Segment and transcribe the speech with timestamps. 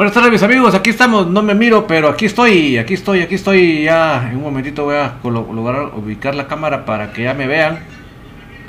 [0.00, 3.34] Buenas tardes mis amigos, aquí estamos, no me miro, pero aquí estoy, aquí estoy, aquí
[3.34, 7.46] estoy, ya en un momentito voy a lograr ubicar la cámara para que ya me
[7.46, 7.80] vean,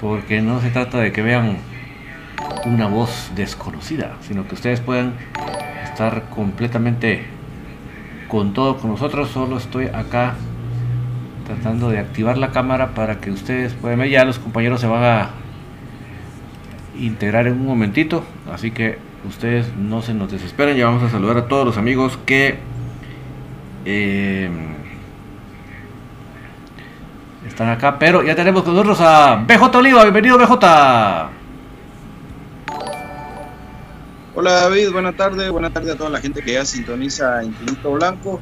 [0.01, 1.59] porque no se trata de que vean
[2.65, 5.13] una voz desconocida, sino que ustedes puedan
[5.85, 7.23] estar completamente
[8.27, 10.33] con todo con nosotros, solo estoy acá
[11.45, 15.03] tratando de activar la cámara para que ustedes puedan ver, ya los compañeros se van
[15.05, 15.29] a
[16.99, 20.77] integrar en un momentito, así que ustedes no se nos desesperen.
[20.77, 22.59] Ya vamos a saludar a todos los amigos que
[23.85, 24.49] eh,
[27.47, 27.99] están acá.
[27.99, 30.03] Pero ya tenemos con nosotros a BJ Oliva.
[30.03, 31.31] Bienvenido, BJ.
[34.33, 38.39] Hola David, buena tarde, buena tarde a toda la gente que ya sintoniza Infinito Blanco.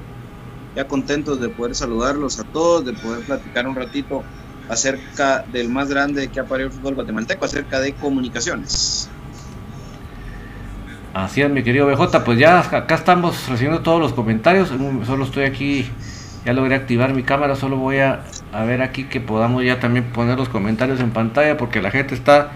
[0.76, 4.24] Ya contentos de poder saludarlos a todos, de poder platicar un ratito
[4.70, 9.10] acerca del más grande que ha parido el fútbol guatemalteco, acerca de comunicaciones.
[11.14, 14.72] Así es, mi querido BJ, pues ya acá estamos recibiendo todos los comentarios.
[15.06, 15.90] Solo estoy aquí,
[16.46, 17.56] ya logré activar mi cámara.
[17.56, 18.22] Solo voy a,
[18.68, 22.52] ver aquí que podamos ya también poner los comentarios en pantalla porque la gente está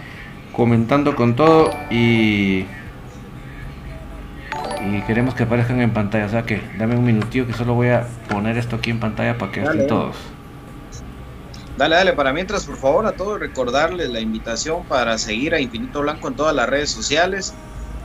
[0.52, 2.66] comentando con todo y,
[4.82, 6.28] y queremos que aparezcan en pantalla.
[6.28, 9.36] O sea que dame un minutillo que solo voy a poner esto aquí en pantalla
[9.40, 10.16] para que estén todos.
[11.76, 16.02] Dale, dale, para mientras, por favor, a todos recordarles la invitación para seguir a Infinito
[16.02, 17.56] Blanco en todas las redes sociales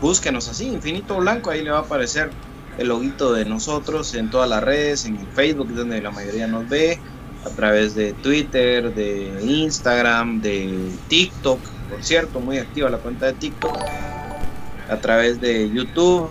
[0.01, 2.31] búsquenos así, Infinito Blanco, ahí le va a aparecer
[2.79, 6.99] el loguito de nosotros en todas las redes, en Facebook, donde la mayoría nos ve,
[7.45, 11.61] a través de Twitter, de Instagram, de TikTok,
[11.91, 13.77] por cierto, muy activa la cuenta de TikTok,
[14.89, 16.29] a través de YouTube.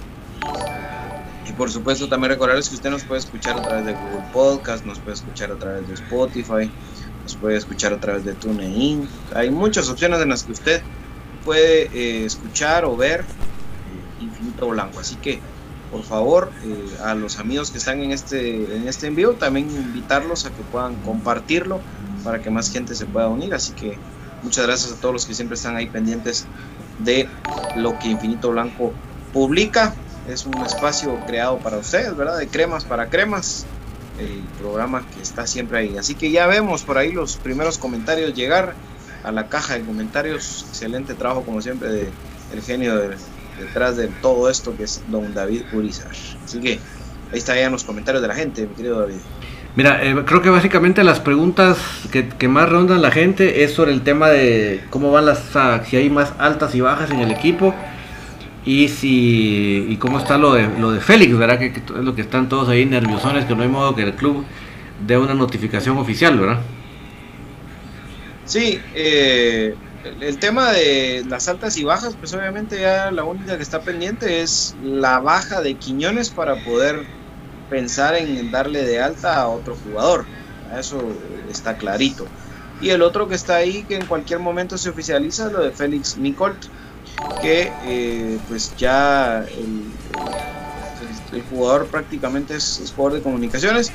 [1.47, 4.85] Y por supuesto también recordarles que usted nos puede escuchar a través de Google Podcast,
[4.85, 6.69] nos puede escuchar a través de Spotify,
[7.23, 9.07] nos puede escuchar a través de TuneIn.
[9.33, 10.81] Hay muchas opciones en las que usted
[11.45, 13.23] puede eh, escuchar o ver
[14.65, 14.99] Blanco.
[14.99, 15.39] Así que,
[15.91, 20.45] por favor, eh, a los amigos que están en este, en este envío, también invitarlos
[20.45, 21.79] a que puedan compartirlo
[22.23, 23.53] para que más gente se pueda unir.
[23.53, 23.97] Así que
[24.43, 26.45] muchas gracias a todos los que siempre están ahí pendientes
[26.99, 27.29] de
[27.75, 28.93] lo que Infinito Blanco
[29.31, 29.93] publica.
[30.27, 32.37] Es un espacio creado para ustedes, ¿verdad?
[32.37, 33.65] De cremas para cremas.
[34.19, 35.97] El programa que está siempre ahí.
[35.97, 38.73] Así que ya vemos por ahí los primeros comentarios llegar
[39.23, 40.65] a la caja de comentarios.
[40.69, 42.11] Excelente trabajo, como siempre, de
[42.65, 43.15] genio de
[43.59, 46.11] detrás de todo esto que es don David Urizar.
[46.43, 46.79] Así que
[47.31, 49.15] ahí está ya en los comentarios de la gente, mi querido David.
[49.75, 51.77] Mira, eh, creo que básicamente las preguntas
[52.11, 55.43] que, más rondan la gente es sobre el tema de cómo van las,
[55.87, 57.75] si hay más altas y bajas en el equipo
[58.65, 61.59] y si y cómo está lo de lo de Félix, ¿verdad?
[61.59, 64.43] Que, es lo que están todos ahí nerviosones, que no hay modo que el club
[65.05, 66.59] dé una notificación oficial, ¿verdad?
[68.45, 69.75] Sí, eh,
[70.21, 74.41] el tema de las altas y bajas, pues obviamente ya la única que está pendiente
[74.41, 77.05] es la baja de Quiñones para poder
[77.69, 80.25] pensar en darle de alta a otro jugador.
[80.77, 81.01] Eso
[81.49, 82.27] está clarito.
[82.81, 86.17] Y el otro que está ahí, que en cualquier momento se oficializa, lo de Félix
[86.17, 86.65] Nicolt,
[87.41, 89.91] que eh, pues ya el,
[91.49, 93.91] jugador prácticamente es, es jugador de comunicaciones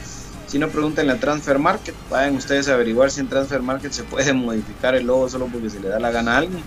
[0.53, 1.95] si no, pregunten en la Transfer Market.
[2.11, 5.71] Vayan ustedes a averiguar si en Transfer Market se puede modificar el logo solo porque
[5.71, 6.63] se le da la gana a alguien.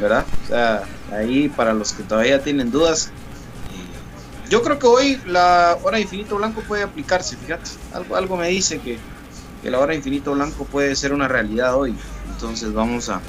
[0.00, 0.26] ¿Verdad?
[0.42, 0.82] O sea,
[1.12, 3.06] ahí para los que todavía tienen dudas.
[3.06, 7.70] Eh, yo creo que hoy la hora infinito blanco puede aplicarse, fíjate.
[7.92, 8.98] Algo, algo me dice que,
[9.62, 11.94] la hora infinito blanco puede ser una realidad hoy.
[12.32, 13.20] Entonces vamos a,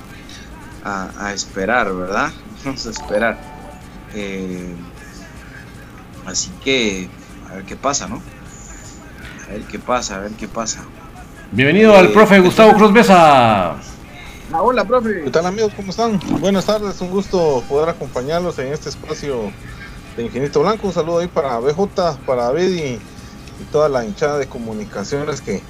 [0.83, 2.31] a, esperar, ¿verdad?
[2.65, 3.37] Vamos a esperar.
[4.15, 4.73] Eh,
[6.25, 7.07] así que
[7.51, 8.19] a ver qué pasa, ¿no?
[9.51, 10.81] A ver qué pasa, a ver qué pasa.
[11.51, 13.71] Bienvenido al profe Gustavo Cruz Mesa.
[13.71, 15.23] Ah, hola, profe.
[15.25, 15.73] ¿Qué tal, amigos?
[15.75, 16.21] ¿Cómo están?
[16.39, 19.51] Buenas tardes, un gusto poder acompañarlos en este espacio
[20.15, 20.87] de Infinito Blanco.
[20.87, 21.85] Un saludo ahí para BJ,
[22.25, 22.99] para David y,
[23.73, 25.61] toda la hinchada de comunicaciones que,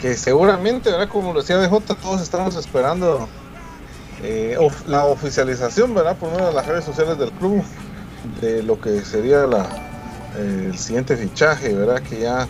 [0.00, 1.08] que seguramente, ¿verdad?
[1.08, 3.28] Como lo decía BJ, todos estamos esperando
[4.24, 4.58] eh,
[4.88, 6.16] la oficialización, ¿verdad?
[6.16, 7.62] Por medio de las redes sociales del club
[8.40, 9.68] de lo que sería la,
[10.36, 12.02] el siguiente fichaje, ¿verdad?
[12.02, 12.48] Que ya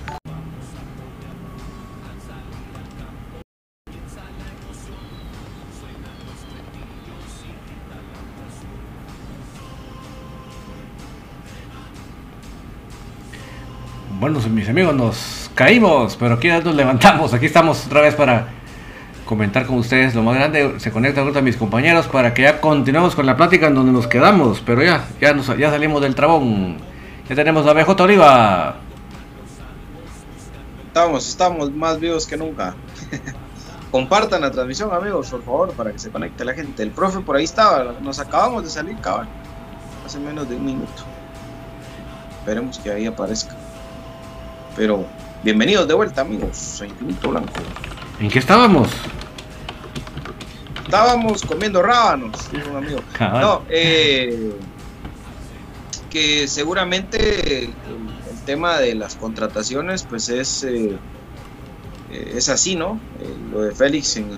[14.20, 17.32] Bueno, mis amigos, nos caímos, pero aquí nos levantamos.
[17.32, 18.48] Aquí estamos otra vez para
[19.24, 20.78] comentar con ustedes lo más grande.
[20.78, 24.06] Se conecta a mis compañeros para que ya continuemos con la plática en donde nos
[24.06, 24.60] quedamos.
[24.60, 26.76] Pero ya, ya, nos, ya salimos del trabón.
[27.30, 28.76] Ya tenemos a BJ Oliva.
[30.88, 32.74] Estamos, estamos más vivos que nunca.
[33.90, 36.82] Compartan la transmisión, amigos, por favor, para que se conecte la gente.
[36.82, 39.26] El profe por ahí estaba, nos acabamos de salir, cabal,
[40.04, 41.04] hace menos de un minuto.
[42.38, 43.59] esperemos que ahí aparezca.
[44.80, 45.06] Pero
[45.44, 47.52] bienvenidos de vuelta, amigos, a Infinito Blanco.
[48.18, 48.88] ¿En qué estábamos?
[50.86, 53.00] Estábamos comiendo rábanos, dijo un amigo.
[53.20, 54.52] No, eh,
[56.08, 57.74] que seguramente el,
[58.46, 60.96] tema de las contrataciones, pues es, eh,
[62.10, 62.98] es así, ¿no?
[63.20, 64.30] Eh, lo de Félix en,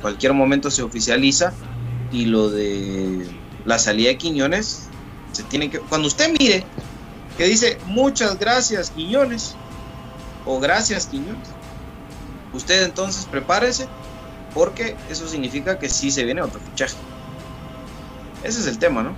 [0.00, 1.52] cualquier momento se oficializa
[2.10, 3.26] y lo de
[3.66, 4.88] la salida de Quiñones
[5.32, 5.80] se tiene que.
[5.80, 6.64] Cuando usted mire
[7.36, 9.56] que dice muchas gracias Quiñones
[10.44, 11.48] o gracias Quiñones,
[12.52, 13.86] usted entonces prepárese
[14.54, 16.96] porque eso significa que sí se viene otro fichaje.
[18.44, 19.14] Ese es el tema, ¿no?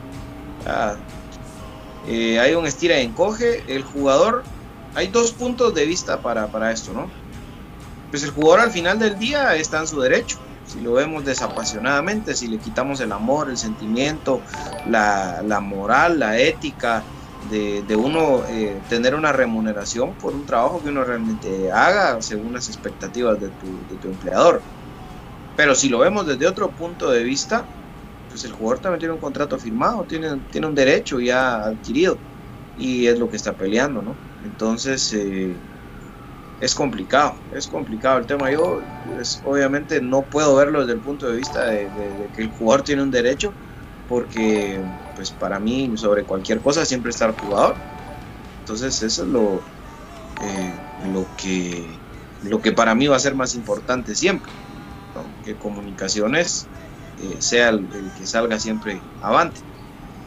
[2.06, 3.64] Eh, hay un estira y encoge.
[3.66, 4.44] El jugador,
[4.94, 7.10] hay dos puntos de vista para, para esto, ¿no?
[8.10, 10.38] Pues el jugador al final del día está en su derecho.
[10.66, 14.40] Si lo vemos desapasionadamente, si le quitamos el amor, el sentimiento,
[14.88, 17.02] la, la moral, la ética,
[17.48, 22.54] de, de uno eh, tener una remuneración por un trabajo que uno realmente haga según
[22.54, 24.62] las expectativas de tu, de tu empleador.
[25.54, 27.68] Pero si lo vemos desde otro punto de vista,
[28.28, 32.18] pues el jugador también tiene un contrato firmado, tiene, tiene un derecho ya adquirido
[32.74, 34.18] y es lo que está peleando, ¿no?
[34.42, 35.60] Entonces eh,
[36.58, 38.50] es complicado, es complicado el tema.
[38.50, 42.82] Yo pues, obviamente no puedo verlo desde el punto de vista de, que el jugador
[42.82, 43.54] tiene un derecho,
[44.06, 44.82] porque
[45.14, 47.76] pues para mí sobre cualquier cosa siempre está el jugador.
[48.60, 49.60] Entonces eso es lo,
[50.42, 50.78] eh,
[51.12, 51.86] lo, que,
[52.42, 54.50] lo que para mí va a ser más importante siempre
[55.42, 56.66] que comunicaciones
[57.18, 59.60] eh, sea el, que salga siempre avante.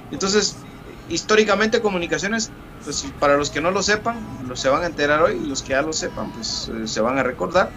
[0.10, 0.56] Entonces,
[1.10, 2.54] históricamente comunicaciones,
[2.84, 4.18] pues para los que no lo sepan,
[4.48, 7.02] los se van a enterar hoy y los que ya lo sepan, pues eh, se
[7.02, 7.74] van a recordar.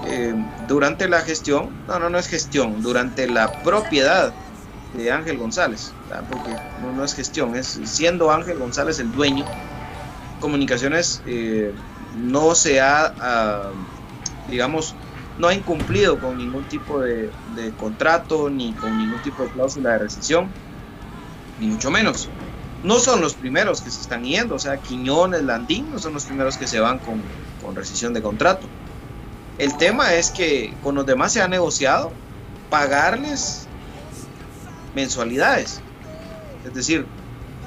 [0.00, 4.34] Eh, durante la gestión, no, no, no es gestión, durante la propiedad
[4.96, 5.92] de Ángel González,
[6.28, 9.44] porque no, es gestión, es siendo Ángel González el dueño,
[10.40, 11.22] comunicaciones
[12.16, 13.72] no se ha, ah,
[14.48, 14.94] digamos,
[15.38, 17.30] no ha incumplido con ningún tipo de,
[17.78, 20.48] contrato ni con ningún tipo de cláusula de rescisión,
[21.60, 22.28] ni mucho menos.
[22.82, 26.24] No son los primeros que se están yendo, o sea, Quiñones, Landín no son los
[26.24, 27.22] primeros que se van con,
[27.62, 28.66] con rescisión de contrato.
[29.58, 32.12] El tema es que con los demás se ha negociado
[32.68, 33.68] pagarles
[34.94, 35.80] mensualidades.
[36.64, 37.06] Es decir,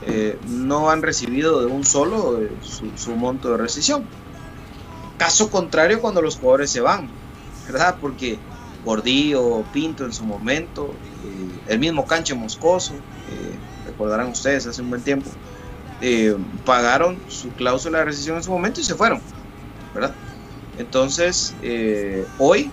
[0.06, 4.06] eh, no han recibido de un solo eh, su, monto de rescisión.
[5.18, 7.10] Caso contrario cuando los jugadores se van.
[7.68, 7.98] ¿verdad?
[8.00, 8.40] Porque
[8.86, 10.94] Gordillo, Pinto en su momento,
[11.26, 12.94] eh, el mismo Canche Moscoso,
[13.86, 15.30] recordarán ustedes hace un buen tiempo,
[16.66, 19.20] pagaron su cláusula de rescisión en su momento y se fueron,
[19.94, 20.14] ¿verdad?
[20.78, 21.54] Entonces,
[22.38, 22.72] hoy,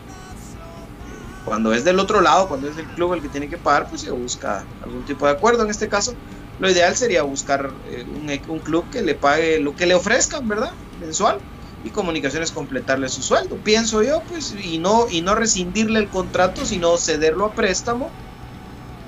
[1.44, 4.02] cuando es del otro lado, cuando es el club el que tiene que pagar, pues
[4.02, 5.62] se busca algún tipo de acuerdo.
[5.64, 6.18] En este caso,
[6.58, 7.74] lo ideal sería buscar
[8.08, 10.72] un, un club que le pague lo que le ofrezcan, ¿verdad?
[10.96, 11.44] Mensual
[11.82, 16.64] y comunicaciones completarle su sueldo, pienso yo, pues, y no, y no rescindirle el contrato,
[16.64, 18.16] sino cederlo a préstamo,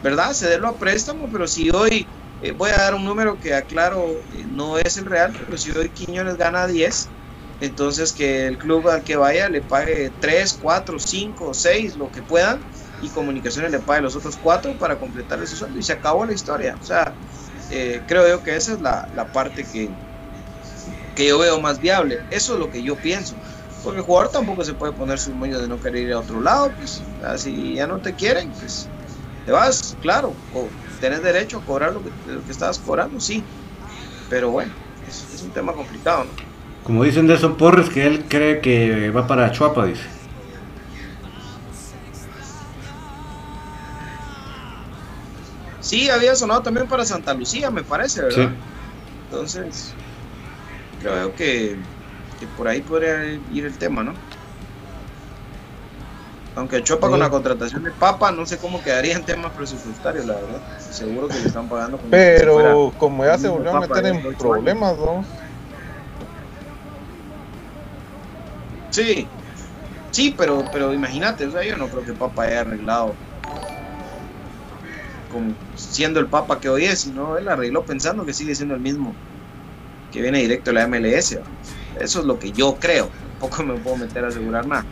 [0.01, 0.35] ¿verdad?
[0.35, 4.47] Cederlo a préstamo, pero si hoy, eh, voy a dar un número que aclaro, eh,
[4.49, 7.16] no es el real, pero si hoy Quiñones gana 10,
[7.61, 12.23] entonces que el club al que vaya le pague 3, 4, 5, 6, lo que
[12.23, 12.61] puedan,
[13.01, 16.33] y comunicaciones le pague los otros 4 para completarle su sueldo, y se acabó la
[16.33, 16.77] historia.
[16.81, 17.15] O sea,
[17.71, 19.91] eh, creo yo que esa es la, la parte que,
[21.15, 22.21] que yo veo más viable.
[22.31, 23.35] Eso es lo que yo pienso.
[23.83, 26.41] Porque el jugador tampoco se puede poner su moño de no querer ir a otro
[26.41, 26.73] lado.
[26.77, 27.03] Pues
[27.39, 28.89] si ya no te quieren, pues
[29.45, 30.35] te vas, claro.
[31.01, 33.45] Tienes derecho a cobrar lo que, lo que estabas cobrando, sí.
[34.29, 34.73] Pero bueno,
[35.07, 36.46] es, un tema complicado, ¿no?
[36.87, 40.05] Como dicen Nelson Porres, que él cree que va para Chuapa, dice.
[45.81, 48.53] Sí, había sonado también para Santa Lucía, me parece, ¿verdad?
[49.25, 49.95] Entonces,
[51.01, 51.77] creo que,
[52.57, 54.13] por ahí podría ir el tema, ¿no?
[56.55, 60.35] Aunque Chopa con la contratación de Papa, no sé cómo quedaría en temas presupuestarios, la
[60.35, 60.61] verdad.
[60.79, 61.99] Seguro que le están pagando.
[62.11, 65.25] Pero como ya se volvió a meter en problemas, ¿no?
[68.97, 69.27] Sí,
[70.11, 73.15] sí, pero, pero imagínate, o sea, yo no creo que Papa haya arreglado
[75.31, 78.81] como siendo el Papa que hoy es, sino él arregló pensando que sigue siendo el
[78.81, 79.15] mismo
[80.11, 81.39] que viene directo de la MLS.
[82.01, 83.11] Eso es lo que yo creo.
[83.39, 84.87] Poco me puedo meter a asegurar nada.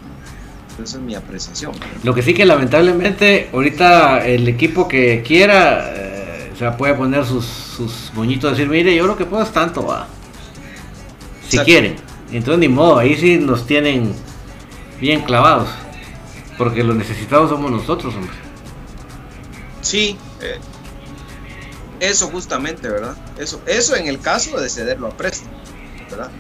[0.82, 1.72] Esa es mi apreciación.
[2.02, 7.24] Lo que sí que lamentablemente ahorita el equipo que quiera eh, o sea, puede poner
[7.24, 10.08] sus, sus moñitos y decir, mire, yo lo que puedo es tanto, va.
[11.48, 11.96] Si quieren.
[12.36, 14.12] Entonces ni modo, ahí sí nos tienen
[15.00, 15.68] bien clavados.
[16.58, 18.34] Porque los necesitados somos nosotros, hombre.
[19.82, 20.58] Sí, eh,
[22.00, 23.16] Eso justamente, ¿verdad?
[23.38, 25.56] Eso, eso en el caso de cederlo a préstamo,
[26.10, 26.30] ¿verdad?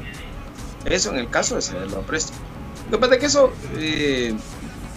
[0.84, 2.40] Eso en el caso de cederlo a préstamo.
[2.90, 4.34] Lo que pasa es que eso, eh,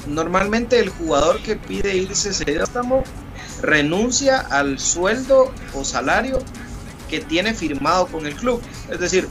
[0.07, 3.03] normalmente el jugador que pide irse cedido a préstamo
[3.61, 6.39] renuncia al sueldo o salario
[7.07, 8.61] que tiene firmado con el club.
[8.89, 9.29] Es decir,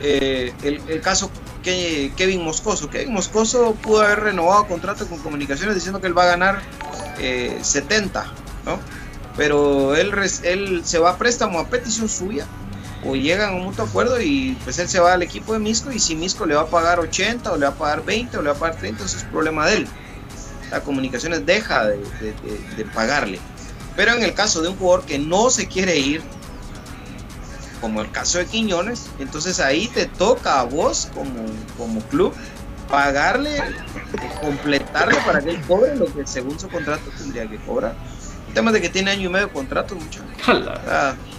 [0.00, 1.30] eh, el, caso
[1.62, 2.88] que Kevin Moscoso.
[2.90, 6.62] Kevin Moscoso pudo haber renovado contrato con comunicaciones diciendo que él va a ganar
[7.62, 8.24] 70, eh,
[8.64, 8.78] ¿no?
[9.36, 10.12] Pero él,
[10.44, 12.46] él se va a préstamo a petición suya
[13.04, 15.92] o llegan a un mutuo acuerdo y pues él se va al equipo de Misco
[15.92, 18.42] y si Misco le va a pagar 80 o le va a pagar 20 o
[18.42, 19.88] le va a pagar 30, eso es problema de él.
[20.70, 23.38] La comunicaciones deja de pagarle.
[23.94, 26.22] Pero en el caso de un jugador que no se quiere ir,
[27.80, 31.44] como el caso de Quiñones, entonces ahí te toca a vos como,
[31.76, 32.34] como club
[32.88, 33.62] pagarle,
[34.40, 37.94] completarle para que él cobre lo que según su contrato tendría que cobrar.
[38.48, 40.20] El tema de que tiene año y medio de contrato, mucho.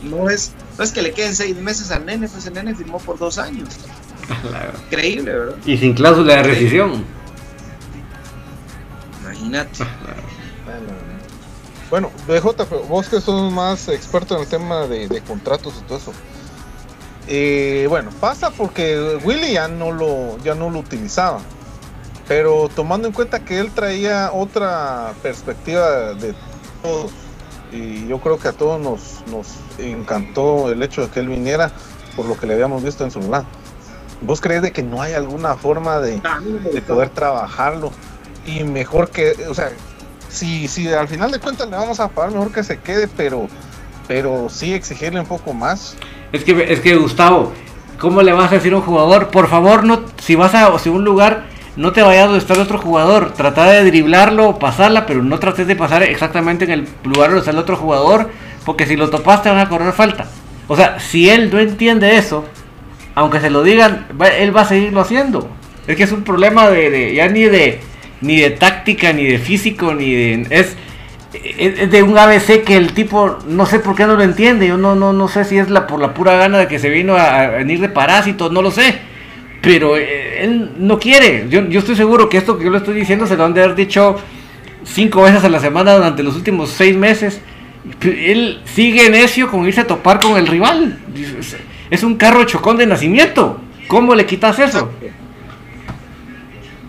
[0.04, 3.00] no, es, no es que le queden seis meses al nene, pues el nene firmó
[3.00, 3.70] por dos años.
[4.86, 5.56] Increíble, ¿verdad?
[5.66, 7.06] Y sin cláusula de rescisión.
[9.24, 9.84] Imagínate.
[11.90, 16.12] Bueno, BJ, vos que sos más experto en el tema de, contratos y todo eso.
[17.30, 21.40] Eh, bueno, pasa porque Willy ya no lo, ya no lo utilizaba.
[22.28, 26.36] Pero tomando en cuenta que él traía otra perspectiva de
[26.84, 27.12] todos,
[27.72, 31.72] y yo creo que a todos nos, nos encantó el hecho de que él viniera
[32.18, 33.46] por lo que le habíamos visto en su lado.
[34.22, 36.22] ¿Vos crees de que no hay alguna forma de,
[36.74, 37.92] de poder trabajarlo?
[38.46, 39.72] Y mejor que, o sea,
[40.30, 43.48] si, si al final de cuentas le vamos a pagar, mejor que se quede, pero,
[44.08, 45.96] pero sí exigirle un poco más.
[46.32, 47.54] Es que, es que Gustavo,
[48.00, 49.30] ¿cómo le vas a decir a un jugador?
[49.30, 52.80] Por favor, no, si vas a un lugar, no te vayas donde está el otro
[52.80, 53.34] jugador.
[53.34, 57.52] Trata de driblarlo, pasarla, pero no trates de pasar exactamente en el lugar donde está
[57.52, 58.30] el otro jugador,
[58.66, 60.28] porque si lo topaste van a correr falta.
[60.68, 62.44] O sea, si él no entiende eso,
[63.16, 65.50] aunque se lo digan, él va a seguirlo haciendo.
[65.88, 67.80] Es que es un problema de, de ya ni de
[68.22, 70.48] ni de táctica, ni de físico, ni de...
[70.50, 70.76] Es,
[71.34, 74.68] es, de un ABC que el tipo no sé por qué no lo entiende.
[74.68, 76.90] Yo no, no, no sé si es la, por la pura gana de que se
[76.90, 79.00] vino a, venir de parásitos, no lo sé.
[79.62, 81.48] Pero eh, él no quiere.
[81.50, 83.64] Yo, yo estoy seguro que esto que yo le estoy diciendo se lo han de
[83.64, 84.18] haber dicho
[84.84, 87.42] cinco veces a la semana durante los últimos seis meses.
[88.02, 90.98] Él sigue necio con irse a topar con el rival.
[91.90, 93.62] Es un carro chocón de nacimiento.
[93.88, 94.92] ¿Cómo le quitas eso?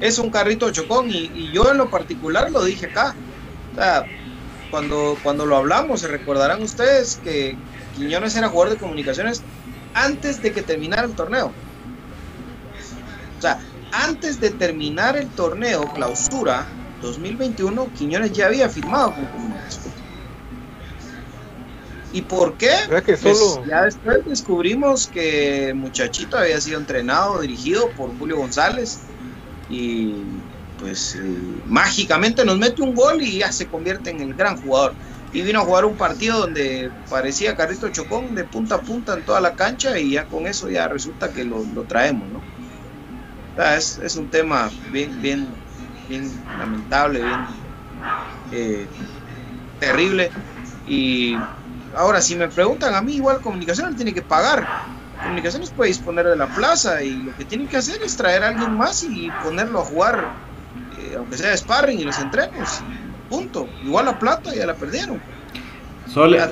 [0.01, 3.15] Es un carrito chocón y, yo en lo particular lo dije acá.
[4.71, 7.57] cuando, cuando lo hablamos, se recordarán ustedes que
[7.97, 9.43] Quiñones era jugador de comunicaciones
[9.95, 11.53] antes de que terminara el torneo.
[13.39, 13.61] O sea,
[13.93, 16.67] antes de terminar el torneo, clausura
[17.03, 19.89] 2021, Quiñones ya había firmado con comunicaciones.
[22.13, 22.71] ¿Y por qué?
[22.89, 29.01] Pues ya después descubrimos que el muchachito había sido entrenado, dirigido por Julio González
[29.69, 30.15] y
[30.79, 34.95] pues eh, mágicamente nos mete un gol y ya se convierte en el gran jugador.
[35.33, 39.25] Y vino a jugar un partido donde parecía Carrito Chocón de punta a punta en
[39.25, 42.43] toda la cancha y ya con eso ya resulta que lo, traemos, ¿no?
[43.77, 45.49] es, es, un tema bien, bien,
[46.59, 47.47] lamentable, bien
[48.53, 48.87] eh,
[49.79, 50.31] terrible.
[50.87, 51.37] Y
[51.95, 54.67] ahora, si me preguntan a mí, igual comunicación tiene que pagar
[55.23, 58.49] Comunicaciones puede disponer de la plaza y lo que tienen que hacer es traer a
[58.49, 60.33] alguien más y ponerlo a jugar,
[60.99, 62.81] eh, aunque sea de sparring y los entrenos.
[63.29, 63.69] Punto.
[63.83, 65.21] Igual la plata ya la perdieron.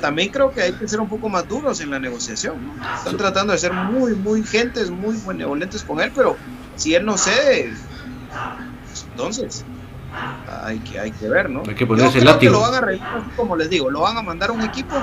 [0.01, 2.57] también creo que hay que ser un poco más duros en la negociación.
[2.97, 6.37] Están tratando de ser muy, muy gentes, muy benevolentes con él, pero
[6.75, 7.73] si él no cede,
[9.13, 9.65] entonces
[10.65, 11.63] hay que, hay que ver, ¿no?
[11.67, 12.53] Hay que ponerse el látigo.
[12.53, 14.97] lo van a como les digo, lo van a mandar a un equipo,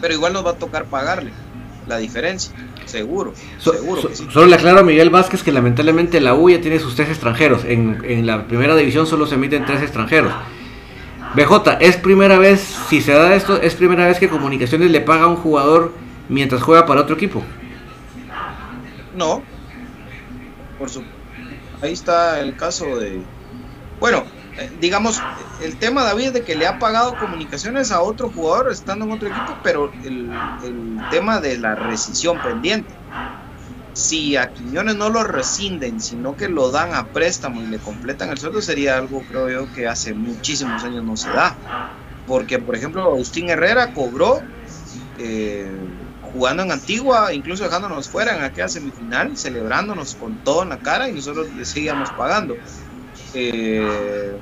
[0.00, 1.32] pero igual nos va a tocar pagarle
[1.90, 2.52] la diferencia.
[2.86, 4.14] Seguro, seguro.
[4.14, 7.64] Solo le aclaro a Miguel Vázquez que lamentablemente la U ya tiene sus tres extranjeros.
[7.64, 10.32] En, la primera división solo se emiten tres extranjeros.
[11.34, 15.24] BJ, ¿es primera vez, si se da esto, es primera vez que Comunicaciones le paga
[15.24, 15.92] a un jugador
[16.28, 17.42] mientras juega para otro equipo?
[19.14, 19.42] No.
[20.78, 21.02] Por su...
[21.82, 23.20] Ahí está el caso de...
[23.98, 24.24] Bueno,
[24.80, 25.22] digamos,
[25.62, 29.28] el tema David de que le ha pagado comunicaciones a otro jugador estando en otro
[29.28, 30.30] equipo, pero el,
[31.10, 32.94] tema de la rescisión pendiente.
[33.92, 38.30] Si a Quiñones no lo rescinden, sino que lo dan a préstamo y le completan
[38.30, 41.56] el sueldo, sería algo, creo yo, que hace muchísimos años no se da.
[42.26, 44.40] Porque, por ejemplo, Agustín Herrera cobró
[45.18, 45.68] eh,
[46.32, 51.08] jugando en Antigua, incluso dejándonos fuera en aquella semifinal, celebrándonos con todo en la cara
[51.08, 52.56] y nosotros le seguíamos pagando.
[53.32, 54.36] Eh,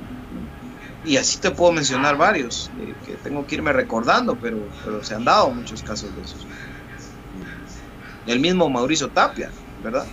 [1.01, 5.15] Y así te puedo mencionar varios eh, que tengo que irme recordando, pero, pero se
[5.15, 6.45] han dado muchos casos de esos.
[8.25, 9.49] El mismo Mauricio Tapia,
[9.81, 10.05] ¿verdad?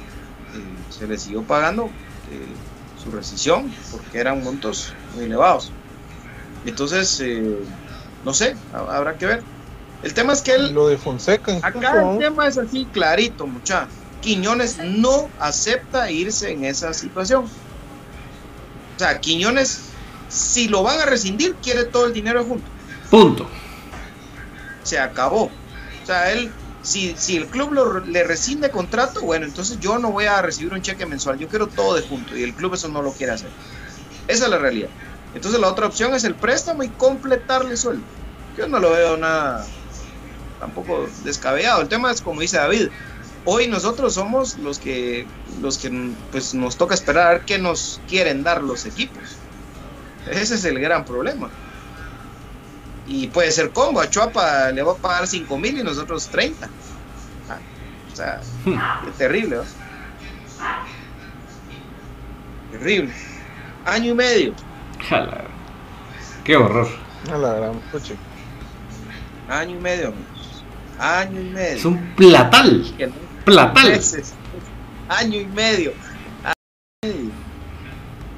[0.55, 1.91] Eh, se le siguió pagando
[2.31, 2.47] eh,
[2.95, 5.73] su rescisión porque eran montos muy elevados.
[6.65, 7.23] Entonces,
[8.25, 9.45] no sé, habrá que ver.
[10.03, 10.73] El tema es que él.
[10.73, 11.59] Lo de Fonseca.
[11.63, 13.89] Acá el tema es así clarito, mucha.
[14.21, 17.51] Quiñones no acepta irse en esa situación.
[18.97, 19.91] O sea, Quiñones,
[20.29, 22.67] si lo van a rescindir, quiere todo el dinero junto.
[23.11, 23.47] Punto.
[24.83, 25.45] Se acabó.
[25.45, 26.51] O sea, él,
[26.83, 30.83] si, si el club le rescinde contrato, bueno, entonces yo no voy a recibir un
[30.83, 33.51] cheque mensual, yo quiero todo de junto y el club eso no lo quiere hacer.
[34.29, 34.89] Esa es la realidad.
[35.35, 38.05] Entonces la otra opción es el préstamo y completarle sueldo.
[38.57, 39.67] Yo no lo veo nada
[40.59, 41.83] tampoco descabellado.
[41.83, 42.89] El tema es como dice David,
[43.47, 45.27] hoy nosotros somos los que
[45.63, 49.23] los que pues nos toca esperar a ver qué nos quieren dar los equipos.
[50.31, 51.49] Ese es el gran problema.
[53.07, 56.69] Y puede ser combo, a Chuapa le va a pagar 5 mil y nosotros 30.
[57.49, 57.59] Ah,
[58.13, 59.13] o sea, hmm.
[59.17, 59.59] terrible,
[62.73, 63.13] Terrible.
[63.85, 64.55] Año y medio.
[66.45, 66.89] Qué horror.
[69.49, 70.13] Año y medio,
[70.99, 71.77] Año y medio.
[71.77, 72.85] Es un platal.
[73.47, 74.01] Platal.
[75.09, 75.93] Año y medio.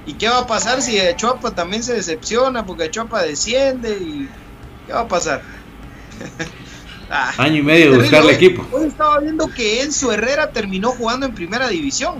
[0.06, 3.90] ¿Y qué va a pasar si Chopa también se decepciona porque Chopa desciende?
[3.90, 4.28] y
[4.86, 5.42] ¿Qué va a pasar?
[7.10, 8.66] Ah, Año y medio de buscarle equipo.
[8.70, 12.16] Hoy estaba viendo que Enzo Herrera terminó jugando en primera división.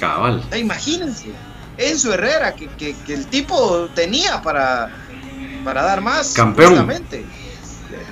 [0.00, 0.42] Cabal.
[0.56, 1.26] Imagínense.
[1.76, 4.88] Enzo Herrera, que, que, el tipo tenía para,
[5.62, 6.32] para dar más.
[6.32, 6.90] Campeón.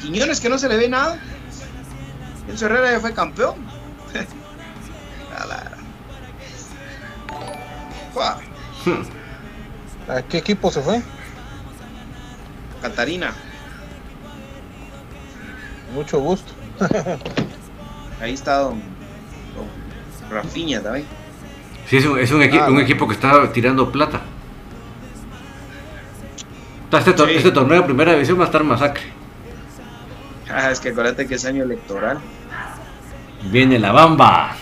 [0.02, 1.18] Quiñones que no se le ve nada.
[2.48, 3.54] Enzo Herrera ya fue campeón.
[10.08, 11.02] ¿A qué equipo se fue?
[12.80, 13.32] Catarina.
[15.94, 16.52] Mucho gusto.
[18.20, 18.80] Ahí está don,
[20.30, 21.06] Rafiña también.
[21.88, 24.22] Sí, es un, es un, ah, equipo que está tirando plata.
[26.92, 29.04] Este, este torneo de primera división va a estar masacre.
[30.48, 32.18] Ah, es que acuérdate que es año electoral.
[33.50, 34.56] Viene la bamba.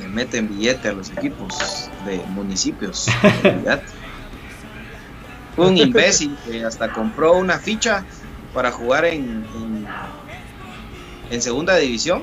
[0.00, 3.08] Le meten billete a los equipos de municipios.
[5.56, 8.04] un imbécil que hasta compró una ficha
[8.54, 9.44] para jugar en,
[11.30, 12.22] en, segunda división.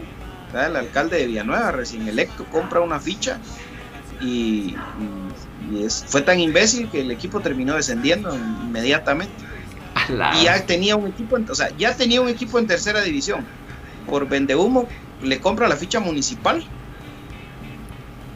[0.53, 3.39] El alcalde de Villanueva, recién electo, compra una ficha
[4.21, 4.75] y,
[6.07, 9.33] fue tan imbécil que el equipo terminó descendiendo inmediatamente.
[10.39, 13.43] Y ya tenía un equipo, en, o sea, ya tenía un equipo en tercera división.
[14.07, 14.87] Por humo
[15.25, 16.65] le compra la ficha municipal.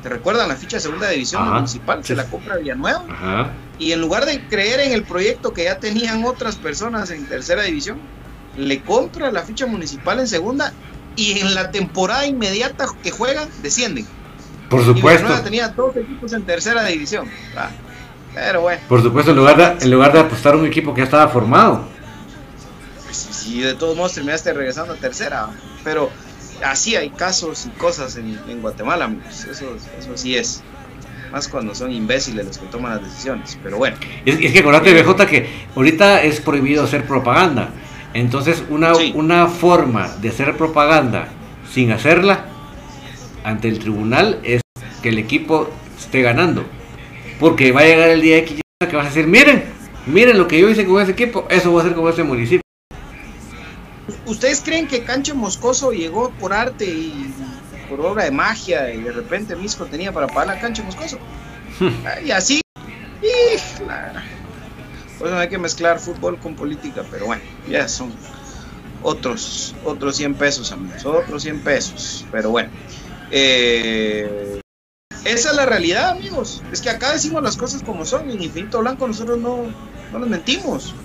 [0.04, 2.04] ¿Te recuerdan la ficha de segunda división municipal?
[2.04, 3.52] Se la compra Villanueva.
[3.78, 7.63] Y en lugar de creer en el proyecto que ya tenían otras personas en tercera
[7.63, 7.97] división,
[8.58, 10.73] le compra la ficha municipal en segunda
[11.15, 14.06] y en la temporada inmediata que juegan, descienden.
[14.69, 15.28] Por supuesto.
[15.38, 17.28] Y tenía dos equipos en tercera división.
[17.58, 17.69] Ah.
[18.34, 18.82] Pero bueno.
[18.88, 21.28] Por supuesto, en lugar de, en lugar de apostar a un equipo que ya estaba
[21.28, 21.88] formado.
[23.04, 25.49] Pues sí, de todos modos terminaste regresando a tercera.
[25.84, 26.10] Pero
[26.63, 29.45] así hay casos y cosas en, Guatemala, amigos.
[29.45, 30.63] Eso, eso sí es.
[31.32, 33.58] Más cuando son imbéciles los que toman las decisiones.
[33.62, 33.98] Pero bueno.
[34.26, 37.69] Es, que acordate, BJ, que ahorita es prohibido hacer propaganda.
[38.13, 41.28] Entonces, una, una forma de hacer propaganda
[41.72, 42.45] sin hacerla
[43.43, 44.62] ante el tribunal es
[45.04, 46.65] que el equipo esté ganando.
[47.39, 49.63] Porque va a llegar el día de que, vas a decir, miren,
[50.08, 52.62] miren lo que yo hice con ese equipo, eso va a hacer con ese municipio.
[54.26, 57.34] ¿Ustedes creen que Cancho Moscoso llegó por arte y
[57.89, 61.17] por obra de magia y de repente Misco tenía para pagar la Cancho Moscoso?
[62.26, 62.62] y así,
[65.19, 68.12] pues no hay que mezclar fútbol con política, pero bueno, ya son
[69.04, 72.69] otros, otros 100 pesos, amigos, otros 100 pesos, pero bueno.
[73.32, 74.62] Eh,
[75.26, 76.63] esa es la realidad, amigos.
[76.72, 78.30] Es que acá decimos las cosas como son.
[78.30, 79.65] En Infinito Blanco nosotros no,
[80.12, 80.95] no nos mentimos.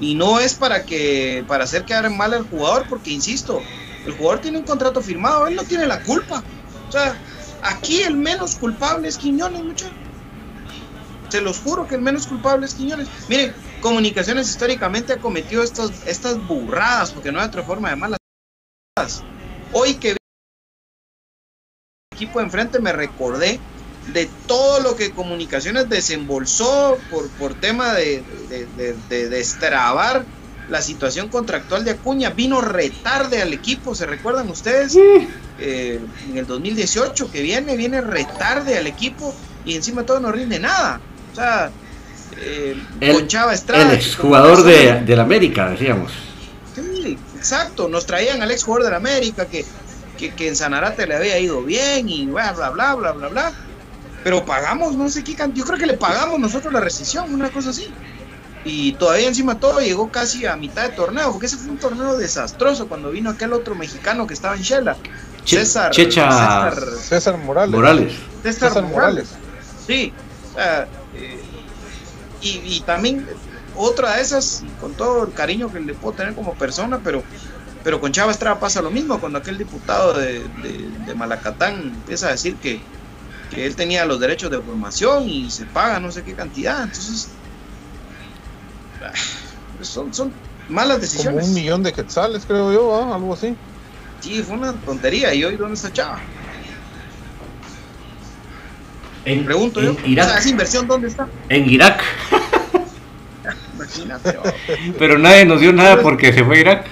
[0.00, 3.62] Y no es para que para hacer quedar mal al jugador, porque insisto,
[4.06, 6.42] el jugador tiene un contrato firmado, él no tiene la culpa.
[6.88, 7.16] O sea,
[7.62, 9.94] aquí el menos culpable es Quiñones, muchachos.
[11.28, 13.08] Se los juro que el menos culpable es Quiñones.
[13.28, 18.18] Miren, Comunicaciones históricamente ha cometido estos, estas burradas, porque no hay otra forma de malas.
[19.72, 20.16] Hoy que
[22.12, 23.58] equipo enfrente me recordé
[24.12, 28.22] de todo lo que Comunicaciones desembolsó por, por tema de,
[29.08, 30.24] de, destrabar
[30.68, 32.30] la situación contractual de Acuña.
[32.30, 34.96] Vino retarde al equipo, ¿se recuerdan ustedes?
[34.96, 40.58] Eh, en el 2018 que viene, viene retarde al equipo y encima todo no rinde
[40.58, 41.00] nada.
[41.32, 41.70] O sea,
[42.38, 43.90] eh, El- con Chava Estrada.
[43.92, 46.12] El exjugador de, del América, decíamos.
[46.74, 49.64] Sí, exacto, nos traían al ex jugador del América que,
[50.16, 53.52] que, que en Sanarate le había ido bien y bla, bla, bla, bla, bla, bla.
[54.22, 57.50] Pero pagamos, no sé qué cantidad, yo creo que le pagamos nosotros la rescisión, una
[57.50, 57.88] cosa así.
[58.64, 62.18] Y todavía encima todo llegó casi a mitad de torneo, porque ese fue un torneo
[62.18, 64.96] desastroso cuando vino aquel otro mexicano que estaba en Shela.
[65.44, 67.74] Che- César, Checha César, César Morales.
[67.74, 68.12] Morales.
[68.42, 69.28] César César Morales.
[69.30, 69.84] Morales.
[69.86, 70.12] Sí.
[70.58, 70.86] eh,
[72.42, 73.26] y, y también
[73.76, 77.22] otra de esas, con todo el cariño que le puedo tener como persona, pero,
[77.82, 82.28] pero con Chava Estrada pasa lo mismo, cuando aquel diputado de, de- de Malacatán empieza
[82.28, 82.80] a decir que,
[83.50, 86.84] que él tenía los derechos de formación y se paga no sé qué cantidad.
[86.84, 87.28] Entonces,
[89.02, 89.12] ah,
[89.82, 90.32] son, son
[90.68, 91.48] malas Como decisiones.
[91.48, 93.14] un millón de quetzales, creo yo, ¿ah?
[93.16, 93.54] algo así.
[94.20, 95.34] Sí, fue una tontería.
[95.34, 96.20] ¿Y hoy dónde está Chava?
[99.24, 99.92] En, Pregunto en yo.
[99.92, 100.38] O sea, Irak.
[100.38, 101.28] esa inversión, ¿dónde está?
[101.48, 102.02] En Irak.
[103.74, 104.38] Imagínate.
[104.38, 104.52] oh.
[104.98, 106.86] Pero nadie nos dio nada porque se fue a Irak.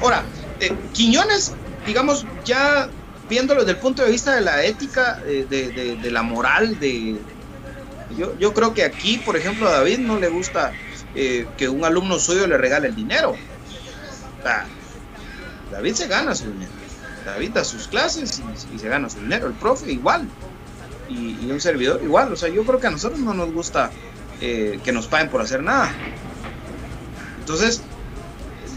[0.00, 0.22] Ahora,
[0.60, 1.54] eh, Quiñones,
[1.86, 2.88] digamos, ya
[3.28, 7.16] viéndolo desde el punto de vista de la ética, eh, de, la moral, de
[8.16, 10.72] yo, creo que aquí, por ejemplo, a David no le gusta
[11.14, 13.30] eh, que un alumno suyo le regale el dinero.
[13.30, 14.66] O sea,
[15.70, 16.72] David se gana su dinero.
[17.24, 18.42] David da sus clases
[18.74, 19.46] y, se gana su dinero.
[19.46, 20.26] El profe igual.
[21.08, 22.32] Y, y un servidor igual.
[22.32, 23.90] O sea, yo creo que a nosotros no nos gusta
[24.40, 25.92] eh, que nos paguen por hacer nada.
[27.40, 27.82] Entonces,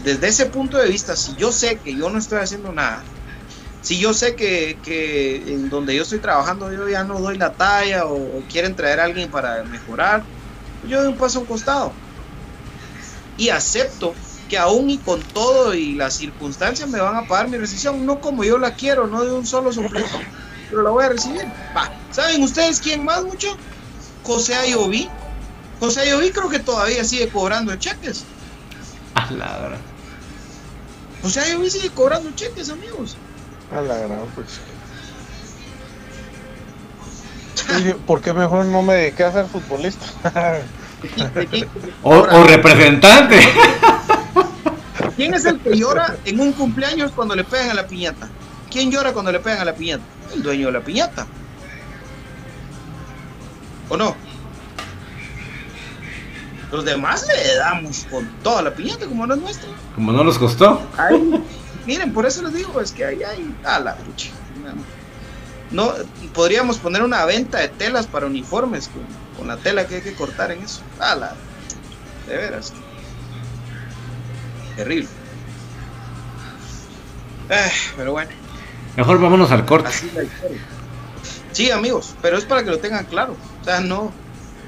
[0.02, 3.02] desde ese punto de vista, si yo sé que yo no estoy haciendo nada,
[3.82, 7.52] si yo sé que, que en donde yo estoy trabajando yo ya no doy la
[7.52, 10.22] talla o, o quieren traer a alguien para mejorar,
[10.88, 11.92] yo doy un paso a un costado.
[13.36, 14.14] Y acepto
[14.48, 18.20] que aún y con todo y las circunstancias me van a pagar mi rescisión, no
[18.20, 20.10] como yo la quiero, no de un solo suplente,
[20.70, 21.46] pero la voy a recibir.
[22.10, 23.56] ¿Saben ustedes quién más mucho?
[24.22, 25.08] José Ayoví.
[25.80, 28.24] José Ayoví creo que todavía sigue cobrando cheques.
[29.14, 29.78] A la verdad.
[31.22, 33.16] José Ayoví sigue cobrando cheques, amigos.
[33.74, 34.60] A la gran, pues.
[38.06, 40.62] ¿Por qué mejor no me dediqué a ser futbolista?
[42.04, 43.40] O, representante.
[45.16, 48.28] ¿Quién es el que llora en un cumpleaños cuando le pegan a la piñata?
[48.70, 50.04] ¿Quién llora cuando le pegan a la piñata?
[50.32, 51.26] El dueño de la piñata.
[53.88, 54.14] ¿O no?
[56.70, 59.68] Los demás le damos con toda la piñata, como no es nuestra.
[59.96, 60.80] Como no nos costó.
[60.96, 61.42] Ay,
[61.86, 63.96] miren, por eso les digo, es que ahí hay a la.
[65.70, 65.92] No,
[66.34, 69.02] podríamos poner una venta de telas para uniformes con,
[69.38, 70.82] con la tela que hay que cortar en eso.
[70.98, 71.34] A la,
[72.28, 72.72] de veras.
[74.76, 75.08] Terrible.
[77.48, 78.30] Eh, pero bueno,
[78.96, 79.88] Mejor vámonos al corte.
[79.88, 80.22] así la.
[81.52, 83.36] Sí, amigos, pero es para que lo tengan claro.
[83.60, 84.10] O sea, no,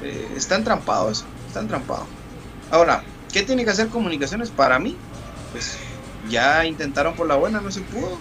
[0.03, 2.07] eh, está entrampado eso, está entrampado.
[2.70, 4.96] Ahora, ¿qué tiene que hacer comunicaciones para mí?
[5.53, 5.77] Pues
[6.28, 8.18] ya intentaron por la buena, no se pudo.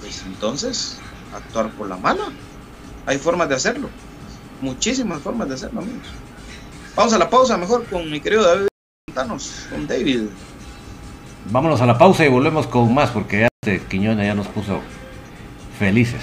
[0.00, 0.98] Pues entonces,
[1.34, 2.24] actuar por la mala.
[3.06, 3.88] Hay formas de hacerlo.
[4.60, 6.08] Muchísimas formas de hacerlo, amigos.
[6.94, 8.68] Vamos a la pausa mejor con mi querido David.
[9.70, 10.22] Con David.
[11.50, 14.80] Vámonos a la pausa y volvemos con más porque ya este Quiñones ya nos puso
[15.78, 16.22] felices.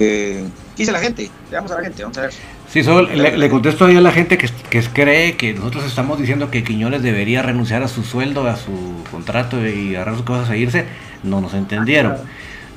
[0.00, 0.44] ¿Qué
[0.76, 1.30] dice la gente?
[1.50, 2.30] Veamos a la gente, vamos a ver.
[2.68, 6.50] Sí, solo le, contesto ahí a la gente que, que, cree que nosotros estamos diciendo
[6.50, 8.72] que Quiñones debería renunciar a su sueldo, a su
[9.10, 10.86] contrato y agarrar sus cosas e irse.
[11.22, 12.16] No nos entendieron.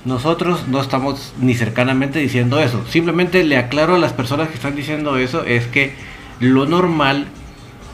[0.03, 2.85] Nosotros no estamos ni cercanamente diciendo eso.
[2.87, 5.93] Simplemente le aclaro a las personas que están diciendo eso es que
[6.41, 7.27] lo normal,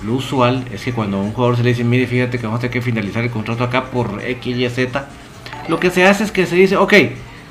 [0.04, 2.60] lo usual, es que cuando a un jugador se le dice, mire, fíjate que vamos
[2.60, 5.08] a tener que finalizar el contrato acá por X, Y, Z,
[5.68, 6.94] lo que se hace es que se dice, ok,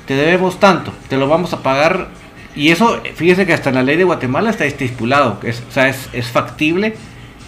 [0.09, 2.07] te debemos tanto, te lo vamos a pagar.
[2.55, 5.87] Y eso, fíjese que hasta en la ley de Guatemala está estipulado, es, o sea,
[5.87, 6.95] es, es factible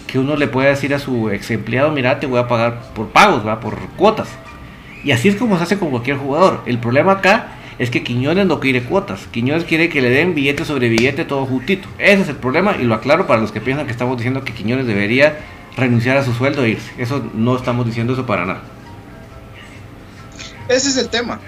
[0.05, 3.07] que uno le pueda decir a su ex empleado, mira, te voy a pagar por
[3.07, 3.59] pagos, ¿va?
[3.59, 4.29] por cuotas.
[5.03, 6.61] Y así es como se hace con cualquier jugador.
[6.67, 7.47] El problema acá
[7.79, 9.25] es que Quiñones no quiere cuotas.
[9.31, 11.89] Quiñones quiere que le den billete sobre billete todo justito.
[11.97, 14.53] Ese es el problema y lo aclaro para los que piensan que estamos diciendo que
[14.53, 15.39] Quiñones debería
[15.75, 16.91] renunciar a su sueldo e irse.
[16.99, 18.61] Eso no estamos diciendo eso para nada.
[20.69, 21.39] Ese es el tema.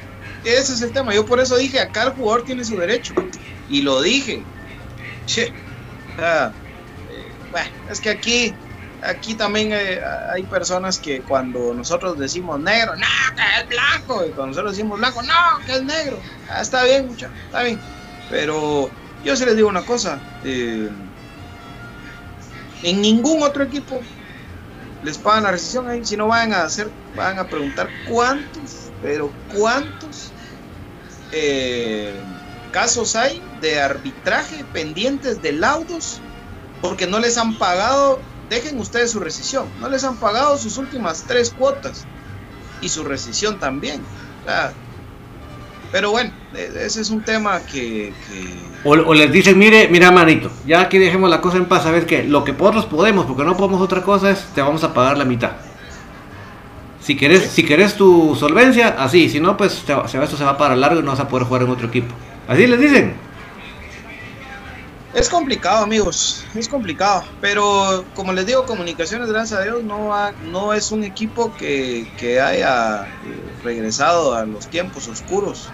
[0.44, 1.14] Ese es el tema.
[1.14, 3.14] Yo por eso dije, acá el jugador tiene su derecho.
[3.70, 4.44] Y lo dije.
[5.26, 5.54] Che.
[6.18, 6.52] Eh,
[7.52, 8.54] bueno, es que aquí,
[9.02, 14.26] aquí también eh, hay personas que cuando nosotros decimos negro, no, que es blanco.
[14.26, 16.20] Y cuando nosotros decimos blanco, no, que es negro.
[16.50, 17.80] Ah, está bien, mucha, está bien.
[18.30, 18.90] Pero
[19.24, 20.20] yo sí les digo una cosa.
[20.44, 20.90] Eh,
[22.84, 24.02] en ningún otro equipo
[25.04, 26.04] les pagan la recesión ahí.
[26.04, 30.33] Si no van a hacer, van a preguntar cuántos, pero cuántos
[31.34, 32.14] eh,
[32.72, 36.22] casos hay de arbitraje pendientes de laudos
[36.82, 38.20] porque no les han pagado,
[38.50, 42.06] dejen ustedes su rescisión, no les han pagado sus últimas tres cuotas
[42.82, 44.02] y su rescisión también.
[45.92, 48.14] pero bueno, e, ese es un tema que...
[48.84, 52.06] O, les dicen, mire, mira manito, ya aquí dejemos la cosa en paz, a ver
[52.06, 55.18] que lo que nosotros podemos, porque no podemos otra cosa, es te vamos a pagar
[55.18, 55.52] la mitad.
[57.04, 61.02] Si querés, si querés tu solvencia, así, si no, pues esto se va para largo
[61.02, 62.14] y no vas a poder jugar en otro equipo.
[62.48, 63.14] Así les dicen.
[65.14, 70.12] Es complicado, amigos, es complicado, pero como les digo, Comunicaciones, gracias a Dios, no,
[70.50, 73.08] no es un equipo que, que haya
[73.64, 75.70] regresado a los tiempos oscuros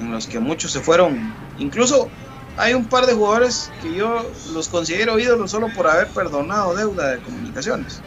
[0.00, 1.34] en los que muchos se fueron.
[1.58, 2.08] Incluso
[2.56, 4.24] hay un par de jugadores que yo
[4.54, 8.00] los considero ídolos solo por haber perdonado deuda de comunicaciones,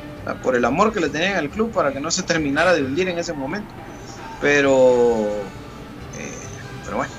[0.43, 3.09] por el amor que le tenían al club para que no se terminara de hundir
[3.09, 3.73] en ese momento.
[4.41, 5.27] Pero,
[6.17, 6.37] eh,
[6.85, 7.13] pero bueno.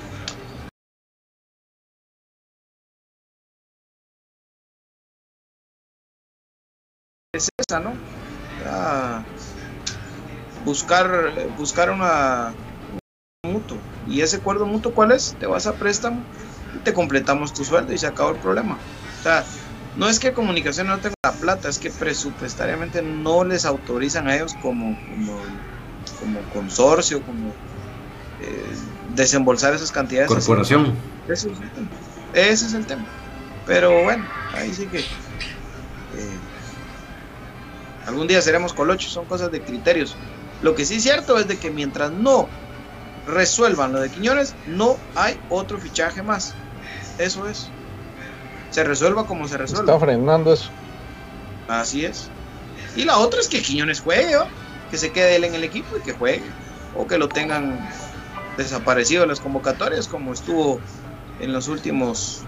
[7.34, 7.92] Es esa, ¿no?
[10.64, 12.52] buscar, buscar una
[13.44, 13.78] mutuo.
[14.06, 15.34] ¿Y ese acuerdo mutuo cuál es?
[15.38, 16.22] Te vas a préstamo
[16.84, 18.78] te completamos tu sueldo y se acabó el problema.
[19.20, 19.44] O sea,
[19.96, 24.36] no es que comunicación no tenga la plata, es que presupuestariamente no les autorizan a
[24.36, 24.96] ellos como,
[26.18, 27.52] como, consorcio, como
[28.40, 28.76] eh,
[29.14, 30.28] desembolsar esas cantidades.
[30.28, 30.96] Corporación.
[31.28, 31.48] Ese
[32.66, 33.04] es, el tema.
[33.66, 36.38] Pero bueno, ahí sí que eh,
[38.06, 40.16] algún día seremos colochos, son cosas de criterios.
[40.62, 42.48] Lo que sí es cierto es de que mientras no
[43.26, 46.54] resuelvan lo de Quiñones, no hay otro fichaje más.
[47.18, 47.70] Eso es.
[48.72, 49.92] Se resuelva como se resuelva.
[49.92, 50.70] Está frenando eso.
[51.68, 52.28] Así es.
[52.96, 54.36] Y la otra es que Quiñones juegue,
[54.90, 56.42] que se quede él en el equipo y que juegue.
[56.96, 57.78] O que lo tengan
[58.56, 60.80] desaparecido en las convocatorias, como estuvo
[61.40, 62.42] en los últimos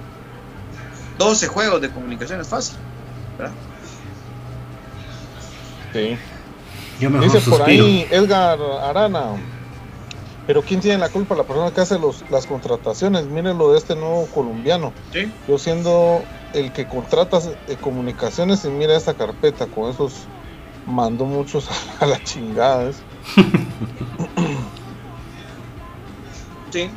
[1.18, 2.76] 12 juegos de comunicaciones fácil.
[3.38, 3.54] ¿verdad?
[5.92, 6.18] Sí.
[6.98, 9.36] Dice por ahí Edgar Arana.
[10.46, 11.34] Pero ¿quién tiene la culpa?
[11.34, 13.26] La persona que hace los, las contrataciones.
[13.26, 14.92] Miren lo de este nuevo colombiano.
[15.48, 16.22] Yo siendo
[16.52, 20.26] el que contrata de comunicaciones y mira esta carpeta, con esos
[20.86, 21.68] mando muchos
[22.00, 22.92] a la chingada.
[26.70, 26.90] sí.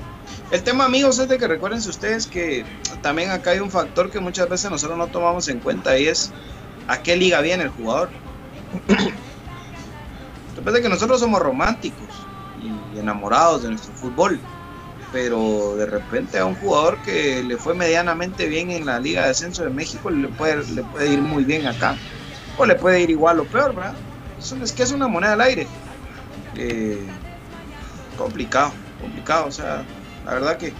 [0.51, 2.65] El tema, amigos, es de que recuérdense ustedes que
[3.01, 6.31] también acá hay un factor que muchas veces nosotros no tomamos en cuenta y es
[6.87, 8.09] a qué liga viene el jugador.
[10.55, 12.26] Después de que nosotros somos románticos
[12.99, 14.39] enamorados de nuestro fútbol.
[15.11, 19.31] Pero de repente a un jugador que le fue medianamente bien en la Liga de
[19.31, 21.95] Ascenso de México le puede, le puede ir muy bien acá.
[22.57, 23.93] O le puede ir igual o peor, ¿verdad?
[24.37, 25.67] Eso es que es una moneda al aire.
[26.55, 27.05] Eh,
[28.17, 29.47] complicado, complicado.
[29.47, 29.83] O sea,
[30.25, 30.73] la verdad que,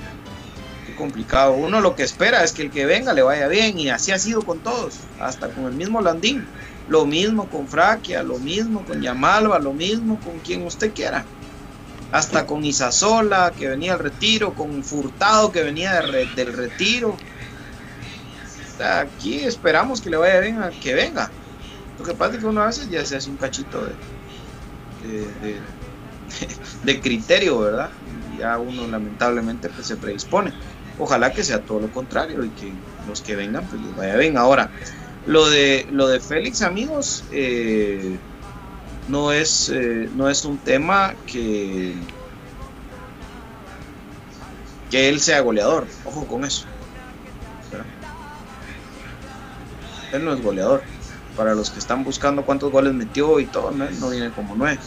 [0.97, 1.53] complicado.
[1.53, 4.19] Uno lo que espera es que el que venga le vaya bien y así ha
[4.19, 6.45] sido con todos, hasta con el mismo Landín.
[6.89, 11.25] Lo mismo con Fraquia, lo mismo con Yamalba, lo mismo con quien usted quiera
[12.11, 17.17] hasta con Isasola que venía al retiro, con Furtado que venía del retiro.
[18.79, 21.29] aquí esperamos que le vaya bien a que venga.
[21.99, 23.93] Lo que pasa es que uno a veces ya se hace un cachito de,
[26.83, 27.89] de, criterio, ¿verdad?
[28.35, 30.53] Y ya uno lamentablemente pues, se predispone.
[30.99, 32.71] Ojalá que sea todo lo contrario y que
[33.07, 34.37] los que vengan pues les vaya bien.
[34.37, 34.69] Ahora,
[35.25, 38.17] lo de, lo de Félix, amigos, eh,
[39.07, 41.95] no es, eh, no es un tema que,
[44.91, 45.87] que él sea goleador.
[46.05, 46.65] Ojo con eso.
[50.13, 50.83] Él no es goleador.
[51.35, 54.79] Para los que están buscando cuántos goles metió y todo, no, viene como nueve.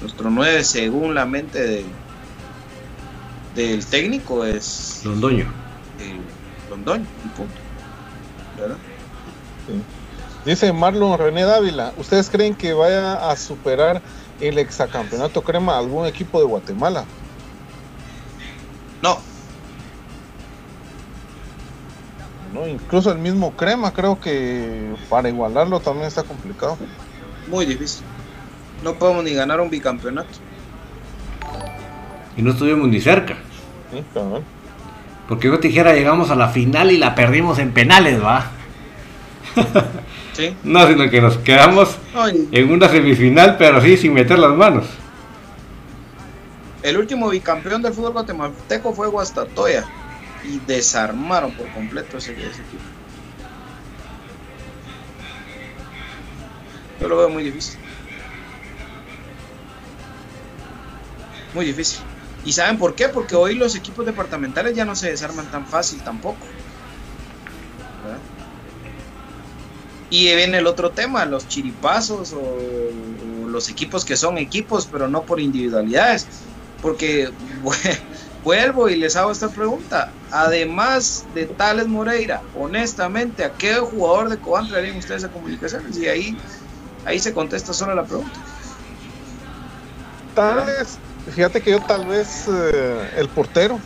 [0.00, 1.84] Nuestro nueve, según la mente de,
[3.54, 5.46] del técnico, es Londoño.
[6.70, 7.54] Londoño, y punto.
[8.58, 8.76] ¿Verdad?
[10.44, 14.02] Dice Marlon René Dávila, ¿ustedes creen que vaya a superar
[14.40, 17.04] el exacampeonato crema algún equipo de Guatemala?
[19.02, 19.18] No.
[22.52, 26.76] No, incluso el mismo crema creo que para igualarlo también está complicado.
[27.48, 28.04] Muy difícil.
[28.82, 30.28] No podemos ni ganar un bicampeonato.
[32.36, 33.36] Y no estuvimos ni cerca.
[33.90, 34.04] Sí,
[35.26, 38.50] Porque yo te dijera, llegamos a la final y la perdimos en penales, ¿va?
[40.62, 41.96] No, sino que nos quedamos
[42.50, 44.86] en una semifinal, pero sí sin meter las manos.
[46.82, 49.84] El último bicampeón del fútbol guatemalteco fue Guastatoya
[50.44, 52.82] y desarmaron por completo ese, ese equipo.
[57.00, 57.78] Yo lo veo muy difícil.
[61.54, 62.00] Muy difícil.
[62.44, 63.08] ¿Y saben por qué?
[63.08, 66.44] Porque hoy los equipos departamentales ya no se desarman tan fácil tampoco.
[70.14, 75.22] Y viene el otro tema, los chiripazos o, los equipos que son equipos, pero no
[75.22, 76.28] por individualidades.
[76.80, 77.32] Porque
[78.44, 80.12] vuelvo y les hago esta pregunta.
[80.30, 85.98] Además de Tales Moreira, honestamente, ¿a qué jugador de Cobán traerían ustedes a comunicaciones?
[85.98, 86.36] Y ahí,
[87.04, 88.38] ahí se contesta solo la pregunta.
[90.36, 90.96] Tal vez,
[91.34, 93.80] fíjate que yo tal vez eh, el portero.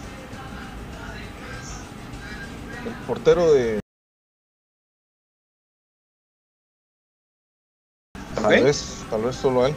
[2.84, 3.80] El portero de.
[8.48, 9.74] Tal vez, tal vez solo él.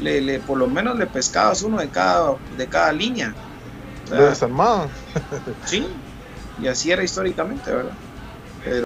[0.00, 3.32] Le, le, por lo menos le pescabas uno de cada, de cada línea.
[4.04, 4.88] O sea, desarmado.
[5.64, 5.86] sí,
[6.60, 7.92] y así era históricamente, ¿verdad?
[8.64, 8.84] Pero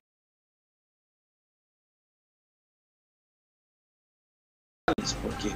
[5.23, 5.53] porque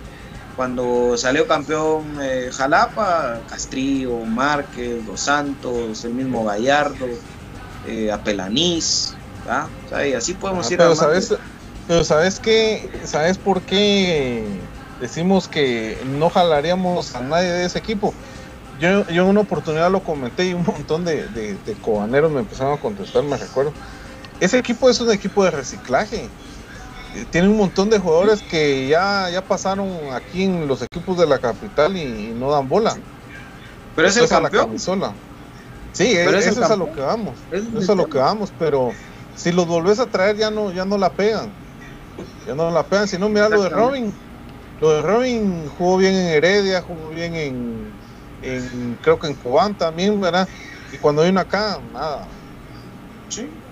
[0.57, 7.07] cuando salió campeón eh, Jalapa, Castrillo, Márquez, Dos Santos, el mismo Gallardo,
[7.87, 9.69] eh, Apelanís, ¿verdad?
[9.69, 10.97] O sea, y así podemos Ah, ir pero armando.
[10.97, 11.33] sabes,
[11.87, 14.69] pero sabes qué, sabes por qué
[14.99, 18.17] decimos que no jalaríamos a nadie de ese equipo.
[18.73, 22.41] Yo, yo en una oportunidad lo comenté y un montón de, de, de cobaneros me
[22.41, 23.77] empezaron a contestar, me recuerdo.
[24.41, 26.35] Ese equipo es un equipo de reciclaje.
[27.13, 31.27] Eh, Tiene un montón de jugadores que ya, ya pasaron aquí en los equipos de
[31.29, 33.03] la capital y, y no dan bola.
[33.95, 34.67] Pero es el Esto a la campeón.
[34.67, 35.17] camisola.
[35.93, 36.91] Sí, Pero es eso es a lo campeón.
[36.91, 37.51] que vamos.
[37.51, 38.99] Es Eso es a lo que vamos, pero
[39.41, 41.57] si los volvés a traer ya no, ya no la pegan.
[42.45, 43.09] Ya no la pegan.
[43.09, 44.15] Si no, mira lo de Robin.
[44.79, 47.99] Lo de Robin jugó bien en Heredia, jugó bien en,
[48.43, 50.49] en creo que en Cobán también, ¿verdad?
[50.91, 52.29] Y cuando vino acá, nada.
[53.29, 53.63] Sí.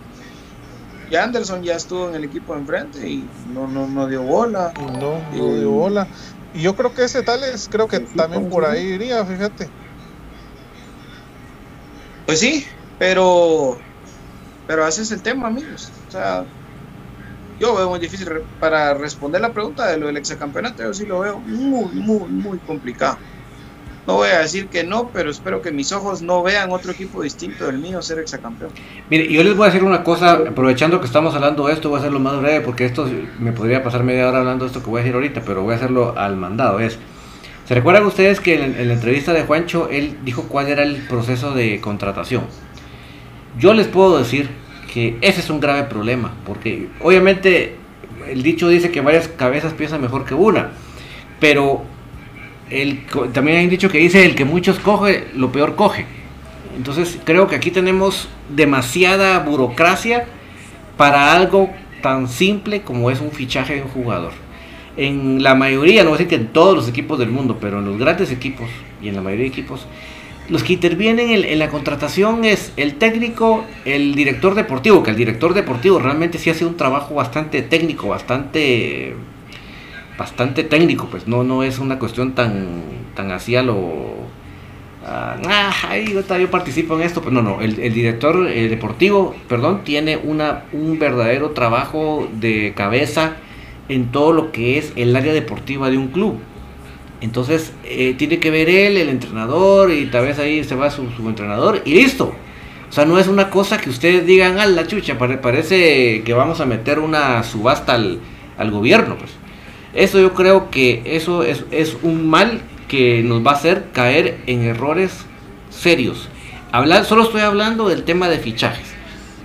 [1.10, 4.72] Y Anderson ya estuvo en el equipo de enfrente y no, no, no dio bola.
[4.76, 6.08] No, no dio bola.
[6.52, 9.72] Y yo creo que ese tal es, creo que también por ahí iría, fíjate.
[12.26, 12.66] Pues sí,
[12.98, 13.87] pero
[14.68, 15.90] pero ese es el tema, amigos.
[16.06, 16.44] O sea,
[17.58, 18.28] yo veo muy difícil
[18.60, 20.82] para responder la pregunta de lo del exacampeonato.
[20.82, 23.16] Yo sí lo veo muy, muy, muy complicado.
[24.06, 27.22] No voy a decir que no, pero espero que mis ojos no vean otro equipo
[27.22, 28.70] distinto del mío ser exacampeón.
[29.10, 31.96] Mire, yo les voy a decir una cosa, aprovechando que estamos hablando de esto, voy
[31.96, 33.08] a hacerlo más breve porque esto
[33.38, 35.72] me podría pasar media hora hablando de esto que voy a decir ahorita, pero voy
[35.72, 36.78] a hacerlo al mandado.
[36.80, 36.98] Es,
[37.66, 41.52] ¿se recuerdan ustedes que en la entrevista de Juancho él dijo cuál era el proceso
[41.52, 42.44] de contratación?
[43.58, 44.48] Yo les puedo decir
[44.92, 47.76] que ese es un grave problema, porque obviamente
[48.28, 50.70] el dicho dice que varias cabezas piensan mejor que una,
[51.40, 51.82] pero
[52.70, 56.06] el, también hay un dicho que dice el que muchos coge, lo peor coge.
[56.76, 60.26] Entonces creo que aquí tenemos demasiada burocracia
[60.96, 61.70] para algo
[62.02, 64.32] tan simple como es un fichaje de un jugador.
[64.96, 67.78] En la mayoría, no voy a decir que en todos los equipos del mundo, pero
[67.78, 68.68] en los grandes equipos
[69.00, 69.86] y en la mayoría de equipos,
[70.48, 75.16] los que intervienen en, en la contratación es el técnico, el director deportivo, que el
[75.16, 79.14] director deportivo realmente sí hace un trabajo bastante técnico, bastante
[80.18, 82.82] bastante técnico, pues no, no es una cuestión tan,
[83.14, 84.16] tan así a lo...
[85.06, 89.84] ah, ay, yo, participo en esto, pues no, no, el, el director eh, deportivo, perdón,
[89.84, 93.36] tiene una, un verdadero trabajo de cabeza
[93.88, 96.38] en todo lo que es el área deportiva de un club.
[97.20, 101.02] Entonces, eh, tiene que ver él, el entrenador, y tal vez ahí se va su,
[101.26, 102.34] entrenador, y listo.
[102.88, 106.32] O sea, no es una cosa que ustedes digan, ah, la chucha, pare- parece que
[106.32, 108.18] vamos a meter una subasta al,
[108.56, 109.32] al gobierno, pues.
[109.94, 114.38] Eso yo creo que eso es, es un mal que nos va a hacer caer
[114.46, 115.24] en errores
[115.70, 116.28] serios.
[116.70, 118.86] Hablar, solo estoy hablando del tema de fichajes.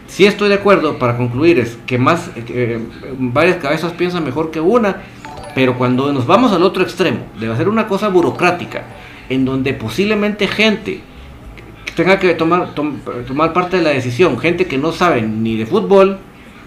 [0.07, 2.80] Si estoy de acuerdo, para concluir, es que más eh,
[3.17, 5.01] varias cabezas piensan mejor que una,
[5.56, 8.84] pero cuando nos vamos al otro extremo, de hacer una cosa burocrática,
[9.30, 11.01] en donde posiblemente gente
[11.95, 12.97] tenga que tomar, tom-
[13.28, 16.18] tomar parte de la decisión, gente que no sabe ni de fútbol,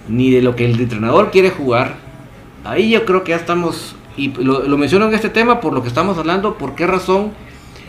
[0.08, 1.96] ni de lo que el entrenador quiere jugar,
[2.64, 5.88] ahí yo creo que ya estamos, y lo, menciono en este tema por lo que
[5.88, 7.32] estamos hablando, por qué razón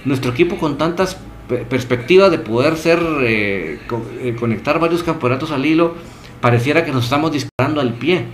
[0.05, 1.17] nuestro equipo con tantas
[1.47, 5.93] pe- perspectivas de poder ser, eh, co- eh, conectar varios campeonatos al hilo,
[6.41, 8.25] pareciera que nos estamos disparando al pie.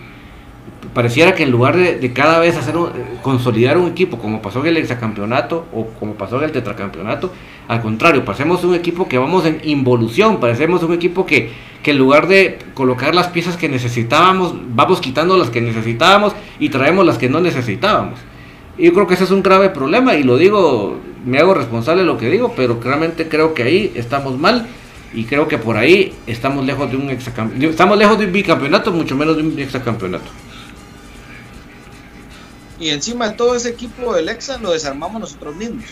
[0.93, 2.89] Pareciera que en lugar de, cada vez hacer un-
[3.23, 7.31] consolidar un equipo como pasó en el hexacampeonato o como pasó en el tetracampeonato,
[7.67, 11.49] al contrario, parecemos un equipo que vamos en involución, parecemos un equipo que,
[11.81, 16.69] que en lugar de colocar las piezas que necesitábamos, vamos quitando las que necesitábamos y
[16.69, 18.19] traemos las que no necesitábamos.
[18.77, 22.07] Yo creo que ese es un grave problema y lo digo, me hago responsable de
[22.07, 24.67] lo que digo, pero realmente creo que ahí estamos mal
[25.13, 29.15] y creo que por ahí estamos lejos de un estamos lejos de un bicampeonato, mucho
[29.15, 30.25] menos de un hexacampeonato.
[32.79, 35.85] Y encima de todo ese equipo del Exa lo desarmamos nosotros mismos.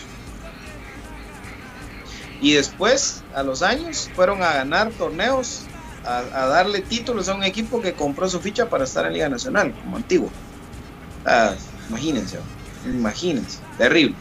[2.40, 5.60] Y después, a los años, fueron a ganar torneos,
[6.04, 9.72] a, darle títulos a un equipo que compró su ficha para estar en Liga Nacional,
[9.80, 10.28] como antiguo.
[11.24, 11.54] Ah,
[11.88, 12.38] imagínense,
[12.84, 14.16] imagínense, terrible.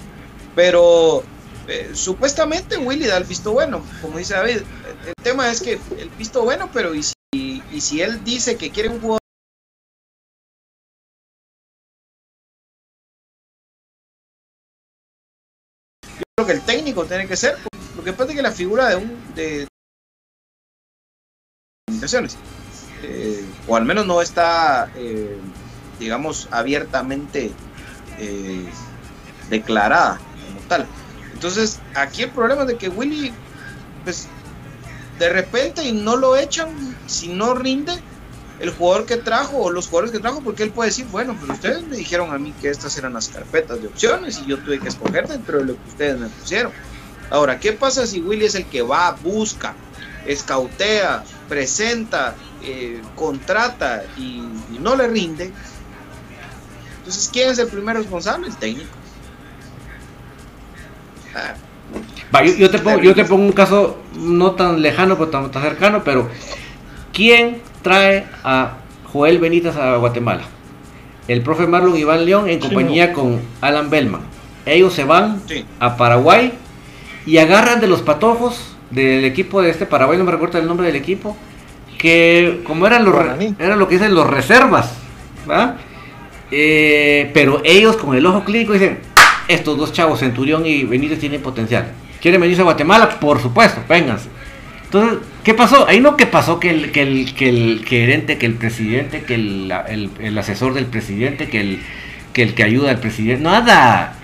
[0.56, 1.24] Pero
[1.68, 4.62] eh, supuestamente Willy da el visto bueno, como dice David.
[5.08, 7.16] El tema es que el visto bueno, pero y si,
[7.72, 9.21] y si él dice que quiere un jugador
[16.42, 17.56] lo que el técnico tiene que ser.
[17.96, 19.68] Lo que pasa es que la figura de un de
[21.86, 22.36] comunicaciones,
[23.04, 25.38] eh, o al menos no está, eh,
[26.00, 27.52] digamos, abiertamente
[28.18, 28.66] eh,
[29.52, 30.88] declarada como tal.
[31.34, 33.32] Entonces, aquí el problema es de que Willy,
[34.04, 34.28] pues,
[35.20, 37.94] de repente y no lo echan, si no rinde,
[38.62, 41.54] el jugador que trajo o los jugadores que trajo, porque él puede decir, bueno, pero
[41.54, 44.80] ustedes me dijeron a mí que estas eran las carpetas de opciones y yo tuve
[44.80, 46.72] que escoger dentro de lo que ustedes me pusieron.
[47.32, 49.74] Ahora, ¿qué pasa si Willy es el que va, busca,
[50.28, 55.52] escautea, presenta, eh, contrata y, y no le rinde?
[57.00, 58.48] Entonces, ¿quién es el primer responsable?
[58.48, 58.92] El técnico.
[61.34, 61.56] Ah,
[62.34, 65.52] Va, yo, yo te pongo, yo te pongo un caso no tan lejano, pero tan,
[65.52, 66.30] tan cercano, pero
[67.12, 68.74] ¿quién trae a
[69.12, 70.44] Joel Benítez a Guatemala?
[71.28, 74.22] El profe Marlon Iván León en compañía con Alan Bellman.
[74.66, 75.66] Ellos se van Sí.
[75.80, 76.54] a Paraguay
[77.26, 80.88] y agarran de los patojos del equipo de este Paraguay, no me recuerdo el nombre
[80.88, 81.38] del equipo,
[81.98, 83.16] que como eran los
[83.60, 84.94] eran lo que dicen los reservas,
[85.50, 85.78] ¿va?
[86.50, 89.00] Eh, pero ellos con el ojo clínico dicen,
[89.48, 91.92] estos dos chavos, Centurión y Benítez tienen potencial.
[92.22, 93.10] ¿Quieren venirse a Guatemala?
[93.20, 94.30] Por supuesto, vénganse.
[94.94, 95.88] Entonces, ¿qué pasó?
[95.88, 99.36] Ahí no que pasó que el, que el, que el gerente, que el presidente, que
[99.36, 101.80] el, el- el asesor del presidente, que el,
[102.34, 103.42] que el que ayuda al presidente.
[103.42, 104.18] Nada.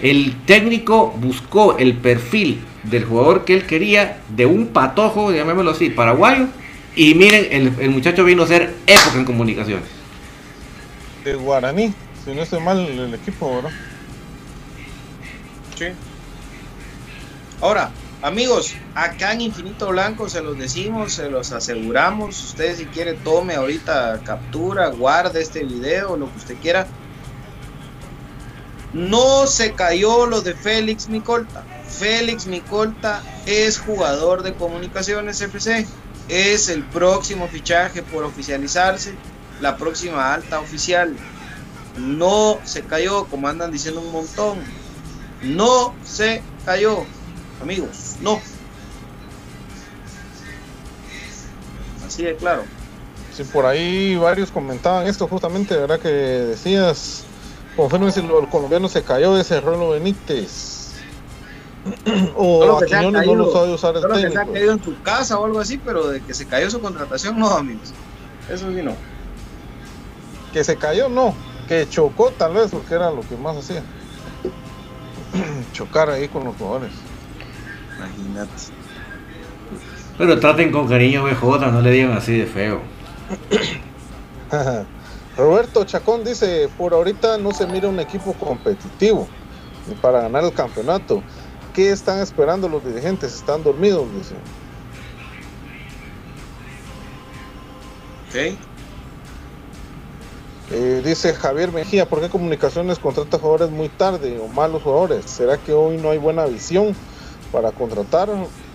[0.00, 5.90] El técnico buscó el perfil del jugador que él quería, de un patojo, llamémoslo así,
[5.90, 6.46] paraguayo.
[6.94, 9.84] Y miren, el, el muchacho vino a ser época en comunicaciones.
[11.24, 11.94] De Guaraní,
[12.24, 13.74] si no estoy mal el equipo, ¿verdad?
[15.74, 15.86] Sí.
[17.60, 22.42] Ahora, amigos, acá en Infinito Blanco se los decimos, se los aseguramos.
[22.42, 26.86] Usted si quiere tome ahorita captura, guarde este video, lo que usted quiera.
[28.92, 31.64] No se cayó lo de Félix Micolta.
[31.88, 35.86] Félix Micolta es jugador de Comunicaciones FC.
[36.28, 39.14] Es el próximo fichaje por oficializarse,
[39.60, 41.16] la próxima alta oficial.
[41.98, 44.58] No se cayó, como andan diciendo un montón.
[45.42, 47.04] No se cayó,
[47.62, 48.40] amigos, no.
[52.06, 52.62] Así de claro.
[53.32, 56.00] Sí, por ahí varios comentaban esto justamente, ¿verdad?
[56.00, 57.24] Que decías,
[57.76, 60.92] confirmen si el colombiano se cayó ese Rolo Benítez.
[62.36, 64.52] o Solo a Quiñones no lo sabe usar el Solo que se ha técnico.
[64.52, 67.48] caído en su casa o algo así, pero de que se cayó su contratación, no,
[67.50, 67.92] amigos.
[68.50, 68.94] Eso sí, no.
[70.52, 71.34] Que se cayó, no.
[71.68, 73.82] Que chocó tal vez, porque era lo que más hacía.
[75.72, 76.92] Chocar ahí con los jugadores.
[77.96, 78.52] Imagínate.
[80.18, 82.80] Pero traten con cariño BJ, no le digan así de feo.
[85.36, 89.28] Roberto Chacón dice, por ahorita no se mira un equipo competitivo
[90.00, 91.22] para ganar el campeonato.
[91.74, 93.34] ¿Qué están esperando los dirigentes?
[93.34, 94.06] ¿Están dormidos?
[94.14, 94.34] Dice.
[98.28, 98.58] Ok.
[100.72, 105.26] Eh, dice Javier Mejía, ¿por qué Comunicaciones contrata jugadores muy tarde o malos jugadores?
[105.26, 106.96] ¿Será que hoy no hay buena visión
[107.52, 108.28] para contratar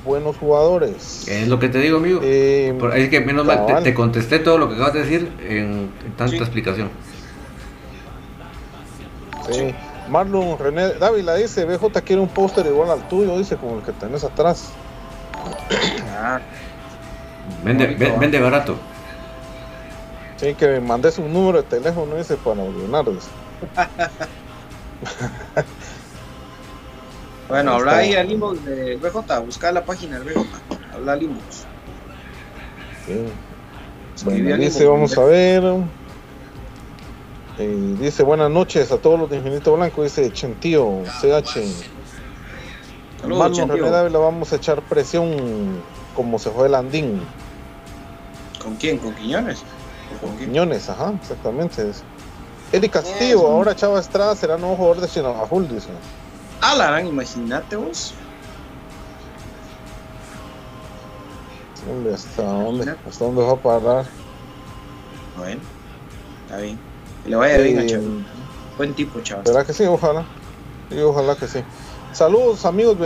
[0.05, 1.27] buenos jugadores?
[1.27, 2.19] Es lo que te digo, amigo.
[2.23, 5.91] Eh, Por- es que menos mal, te, contesté todo lo que acabas de decir en,
[6.05, 6.37] en tanta Sí.
[6.37, 6.89] explicación.
[9.49, 9.73] sí.
[10.09, 13.91] Marlon René Dávila dice, BJ quiere un póster igual al tuyo, dice, como el que
[13.93, 14.69] tenés atrás.
[16.13, 16.39] Ah,
[17.63, 18.75] Vende, Bonito, vende barato.
[20.37, 23.05] Sí, que me mandes un número de teléfono, dice, para ordenar.
[27.51, 30.45] bueno, habla ahí al inbox de BJ, busca la página del BJ.
[30.93, 31.65] Habla al inbox.
[33.05, 34.25] Sí.
[34.25, 35.63] Bueno, dice, vamos a ver.
[37.59, 41.59] Eh, dice, buenas noches a todos los de Infinito Blanco, dice Chentío, CH.
[43.27, 43.75] Marlon Chentío.
[43.75, 45.81] René Dávila, vamos a echar presión
[46.15, 47.21] como se fue el Andín.
[48.63, 48.97] ¿Con quién?
[48.97, 49.63] ¿Con Quiñones?
[50.15, 50.51] ¿O con quién?
[50.51, 51.91] Quiñones, ajá, exactamente.
[52.71, 55.89] Eric Castillo, ahora Chava Estrada será nuevo jugador de Chinabajul, dice.
[56.61, 58.13] La gran, imagínate vos.
[61.89, 64.05] Hombre, ¿hasta dónde, ¿hasta dónde va a parar?
[65.37, 65.61] Bueno,
[66.45, 66.79] está bien.
[67.23, 68.25] Que le vaya bien a Eh, Chaval.
[68.77, 69.43] Buen tipo, chaval.
[69.43, 69.85] ¿Verdad que sí?
[69.85, 70.25] Ojalá.
[70.89, 71.63] Sí, ojalá que sí.
[72.13, 72.97] Saludos, amigos.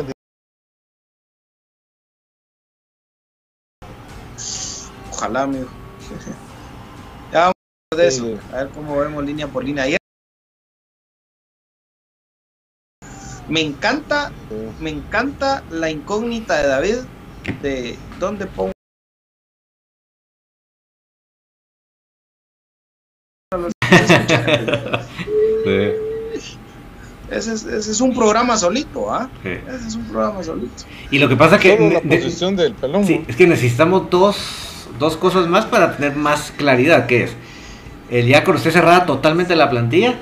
[5.12, 5.68] Ojalá, amigo.
[7.32, 7.54] ya vamos
[7.96, 8.18] de Sí.
[8.18, 8.40] eso.
[8.54, 9.86] A ver cómo vemos línea por línea.
[13.50, 14.56] Me encanta, Sí.
[14.80, 16.96] me encanta la incógnita de David
[17.62, 18.72] de dónde pongo
[25.66, 25.92] Sí.
[27.32, 29.30] ese es, ese es un programa solito, ¿ah?
[29.44, 30.84] Ese es un programa solito.
[31.12, 31.76] Y lo que pasa que...
[31.78, 33.06] Solo la posición del pelón.
[33.06, 37.36] Sí, es que necesitamos dos, dos cosas más para tener más claridad, que es
[38.10, 40.16] el ya con usted cerrada totalmente la plantilla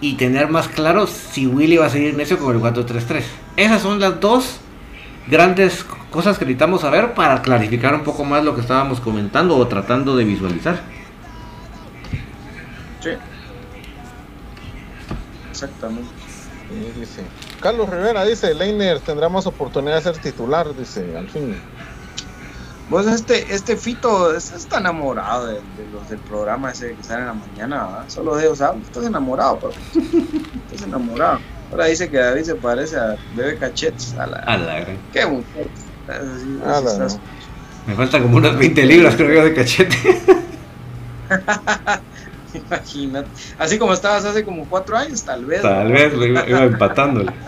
[0.00, 3.22] y tener más claro si Willy va a seguir necio con el 4-3-3.
[3.56, 4.60] Esas son las dos
[5.26, 9.66] grandes cosas que necesitamos saber para clarificar un poco más lo que estábamos comentando o
[9.68, 10.80] tratando de visualizar.
[13.00, 13.10] Sí.
[15.50, 16.08] Exactamente.
[16.68, 17.22] Sí, dice.
[17.60, 21.56] Carlos Rivera dice, Leiner tendrá más oportunidad de ser titular, dice, al fin.
[22.90, 27.20] Pues este, este Fito es- está enamorado de, de los del programa ese que sale
[27.20, 28.04] en la mañana, ¿verdad?
[28.08, 28.82] Solo de ellos hablan.
[28.82, 29.72] Estás enamorado, pero
[30.72, 31.38] estás enamorado.
[31.70, 34.14] Ahora dice que David se parece a Bebé Cachetes.
[34.18, 34.84] A la, A la.
[35.12, 35.68] Qué mujer.
[36.08, 37.08] La-.
[37.86, 39.96] Me faltan como unas 20 libras, creo yo, de cachete.
[42.54, 43.28] Imagínate.
[43.58, 45.62] Así como estabas hace como cuatro años, tal vez.
[45.62, 45.94] Tal ¿no?
[45.94, 47.32] vez lo iba, iba empatándole.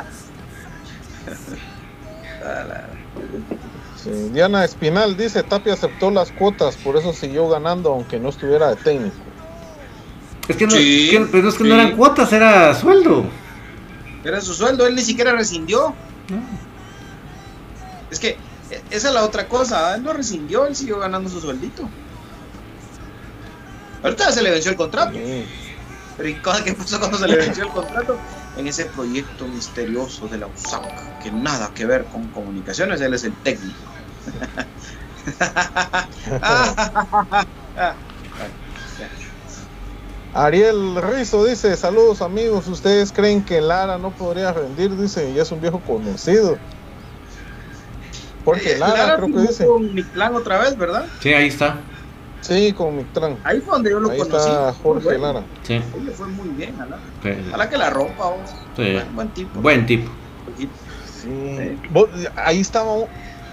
[4.03, 8.71] Sí, Diana Espinal dice, Tapia aceptó las cuotas, por eso siguió ganando aunque no estuviera
[8.71, 9.17] de técnico.
[10.49, 13.25] Es que no, Sí, que- pero es que no eran cuotas, era sueldo.
[14.25, 15.95] Era su sueldo, él ni siquiera rescindió.
[18.11, 18.31] Es que
[18.71, 21.89] e- esa es la otra cosa, él no rescindió, él siguió ganando su sueldito.
[24.03, 25.13] Ahorita se le venció el contrato.
[25.13, 25.45] Sí.
[26.17, 28.19] Pero ¿y cosa que pasó cuando se le venció el contrato?
[28.57, 33.25] En ese proyecto misterioso de la USAC, que nada que ver con comunicaciones, él es
[33.25, 33.79] el técnico.
[40.35, 44.97] Ariel Rizo dice, saludos amigos, ¿ustedes creen que Lara no podría rendir?
[44.97, 46.57] Dice, ya es un viejo conocido.
[48.45, 49.67] Porque Lara, Lara creo que dice.
[49.67, 51.07] con Mictlán otra vez, ¿verdad?
[51.21, 51.77] Sí, ahí está.
[52.43, 53.39] Sí, con Mictlán.
[53.45, 54.49] Ahí fue donde yo lo Ahí conocí.
[54.49, 55.21] está Jorge bueno.
[55.23, 55.47] Lara.
[55.63, 55.75] Sí.
[55.75, 57.03] Él le fue muy bien, a Lara.
[57.23, 57.31] Sí.
[57.71, 58.51] Que la ropa, vos.
[58.77, 58.93] Sí.
[58.93, 59.61] Buen, buen tipo.
[59.61, 60.11] Buen tipo.
[61.05, 61.79] Sí.
[61.91, 62.93] Vos- Ahí estaba,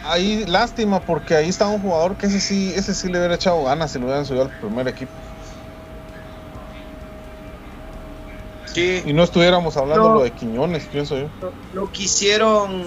[0.03, 3.63] ahí lástima porque ahí estaba un jugador que ese sí, ese sí le hubiera echado
[3.63, 5.11] ganas si lo hubieran subido al primer equipo.
[8.65, 9.01] Sí.
[9.05, 10.15] Y no estuviéramos hablando No.
[10.15, 11.29] lo de Quiñones, pienso yo.
[11.41, 12.83] Lo, lo quisieron.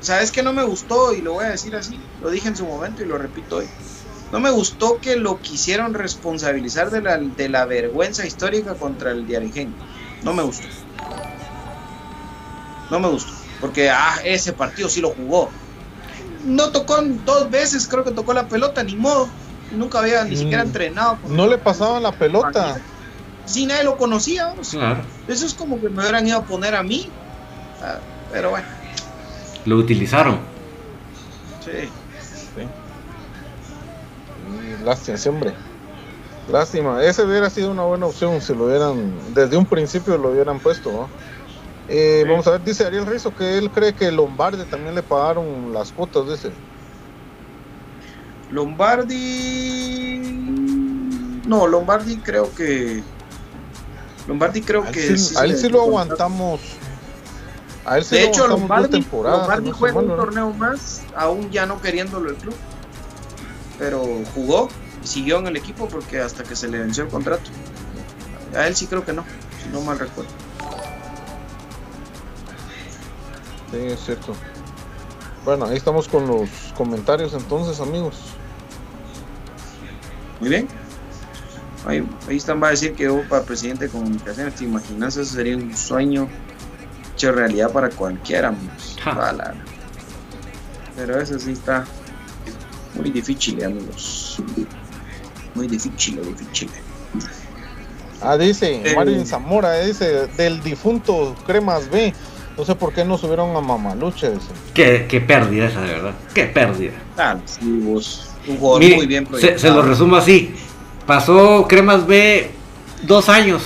[0.00, 1.12] ¿Sabes qué no me gustó?
[1.14, 1.98] Y lo voy a decir así.
[2.20, 3.66] Lo dije en su momento y lo repito hoy.
[4.32, 9.26] No me gustó que lo quisieron responsabilizar de la, de la vergüenza histórica contra el
[9.26, 9.76] Diarigen.
[10.22, 10.66] No me gustó.
[12.90, 13.30] No me gustó.
[13.60, 15.50] Porque, ah, ese partido sí lo jugó.
[16.44, 19.28] No tocó dos veces, creo que tocó la pelota, ni modo.
[19.70, 20.66] Nunca había ni siquiera Mm.
[20.66, 21.18] entrenado.
[21.28, 22.80] No le pasaban la pelota.
[23.44, 24.46] Sí, nadie lo conocía.
[24.46, 24.70] vamos.
[24.70, 25.02] Claro.
[25.28, 27.10] Eso es como que me hubieran ido a poner a mí.
[27.82, 27.98] Ah,
[28.32, 28.66] pero bueno,
[29.66, 30.40] Lo utilizaron.
[31.64, 31.88] sí.
[34.84, 35.54] Lástima, sí, hombre.
[36.50, 37.02] Lástima.
[37.04, 40.90] Ese hubiera sido una buena opción si lo hubieran, desde un principio lo hubieran puesto.
[40.90, 41.08] ¿no?
[41.88, 42.28] Eh, Sí.
[42.30, 45.92] Vamos a ver, dice Ariel Rizo que él cree que Lombardi también le pagaron las
[45.92, 46.50] cuotas, dice.
[48.50, 50.20] Lombardi.
[51.46, 53.02] No, Lombardi creo que.
[54.28, 55.16] Lombardi creo A que.
[55.18, 56.60] sí, a él sí lo aguantamos.
[57.84, 59.06] A él sí De lo hecho, aguantamos Lombardi.
[59.22, 62.54] Lombardi no juega un torneo más, aún ya no queriéndolo el club.
[63.78, 64.02] Pero
[64.34, 64.68] jugó
[65.02, 67.50] y siguió en el equipo porque hasta que se le venció el contrato.
[68.54, 69.24] A él sí creo que no,
[69.62, 70.30] si no mal recuerdo.
[73.70, 74.34] Sí, es cierto.
[75.44, 78.16] Bueno, ahí estamos con los comentarios entonces, amigos.
[80.40, 80.68] Muy bien.
[81.86, 85.34] Ahí, ahí están, va a decir que yo para presidente de comunicaciones, te imaginas, eso
[85.34, 86.28] sería un sueño
[87.14, 88.98] hecho realidad para cualquiera, amigos.
[89.02, 89.54] Ja.
[90.94, 91.84] Pero eso sí está
[92.94, 94.38] muy difícil, amigos.
[95.54, 96.70] Muy difícil, difícil.
[98.20, 98.94] Ah, dice Eh.
[98.94, 102.14] Mario Zamora, eh, dice del difunto Cremas B.
[102.56, 104.30] No sé por qué no subieron a Mamaluche.
[104.30, 104.46] Dice.
[104.74, 106.14] Qué, qué pérdida esa, de verdad.
[106.34, 106.92] Qué pérdida.
[107.18, 108.28] Ah, sí, vos.
[108.46, 110.54] Un jugador Mire, muy bien se, se lo resumo así.
[111.06, 112.50] Pasó Cremas B
[113.02, 113.62] dos años,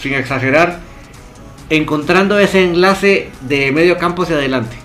[0.00, 0.80] sin exagerar,
[1.70, 4.76] encontrando ese enlace de medio campo hacia adelante.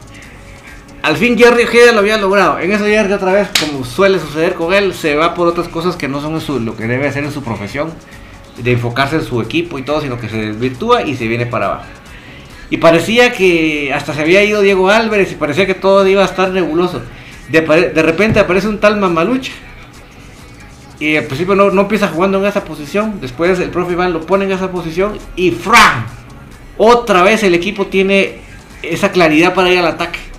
[1.02, 2.60] Al fin Jerry Ojeda lo había logrado.
[2.60, 5.96] En eso Jerry otra vez, como suele suceder con él, se va por otras cosas
[5.96, 7.92] que no son lo que debe hacer en su profesión,
[8.58, 11.66] de enfocarse en su equipo y todo, sino que se desvirtúa y se viene para
[11.66, 11.86] abajo.
[12.70, 16.26] Y parecía que hasta se había ido Diego Álvarez y parecía que todo iba a
[16.26, 17.02] estar nebuloso.
[17.50, 19.52] De repente aparece un tal Mamalucha.
[21.00, 23.20] Y al principio no, no empieza jugando en esa posición.
[23.20, 25.18] Después el profe Iván lo pone en esa posición.
[25.36, 26.06] Y ¡fran!
[26.78, 28.40] Otra vez el equipo tiene
[28.84, 30.31] esa claridad para ir al ataque.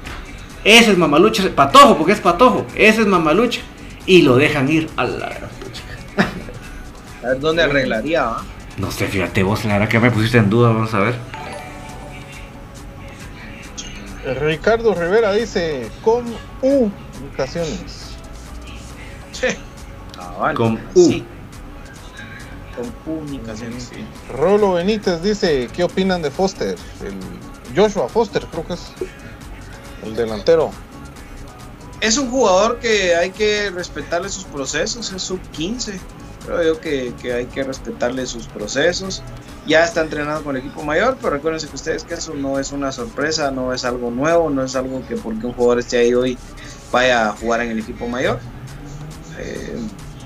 [0.65, 1.45] Ese es Mamalucha.
[1.55, 2.67] Patojo, porque es Patojo.
[2.75, 3.61] Ese es Mamalucha.
[4.07, 5.83] Y lo dejan ir a la gran pucha.
[7.23, 8.43] A ver dónde arreglaría, ¿ah?
[8.79, 10.69] No sé, fíjate vos, la verdad que me pusiste en duda.
[10.69, 11.15] Vamos a ver.
[14.41, 16.25] Ricardo Rivera dice, con
[16.63, 16.91] U
[17.23, 18.15] comunicaciones.
[19.33, 19.49] Sí.
[20.17, 21.25] Cabal, Con así.
[22.77, 24.05] Con comunicaciones, sí.
[24.33, 26.77] Rolo Benítez dice, ¿qué opinan de Foster?
[27.05, 28.93] El Joshua Foster, creo que es
[30.03, 30.71] el delantero.
[32.01, 36.01] Es un jugador que hay que respetarle sus procesos, es sub 15.
[36.45, 39.23] Creo yo que, que hay que respetarle sus procesos.
[39.67, 42.73] Ya está entrenado con el equipo mayor, pero recuérdense que ustedes que eso no es
[42.73, 46.15] una sorpresa, no es algo nuevo, no es algo que porque un jugador esté ahí
[46.15, 46.37] hoy
[46.91, 48.41] vaya a jugar en el equipo mayor.
[49.39, 49.79] Eh,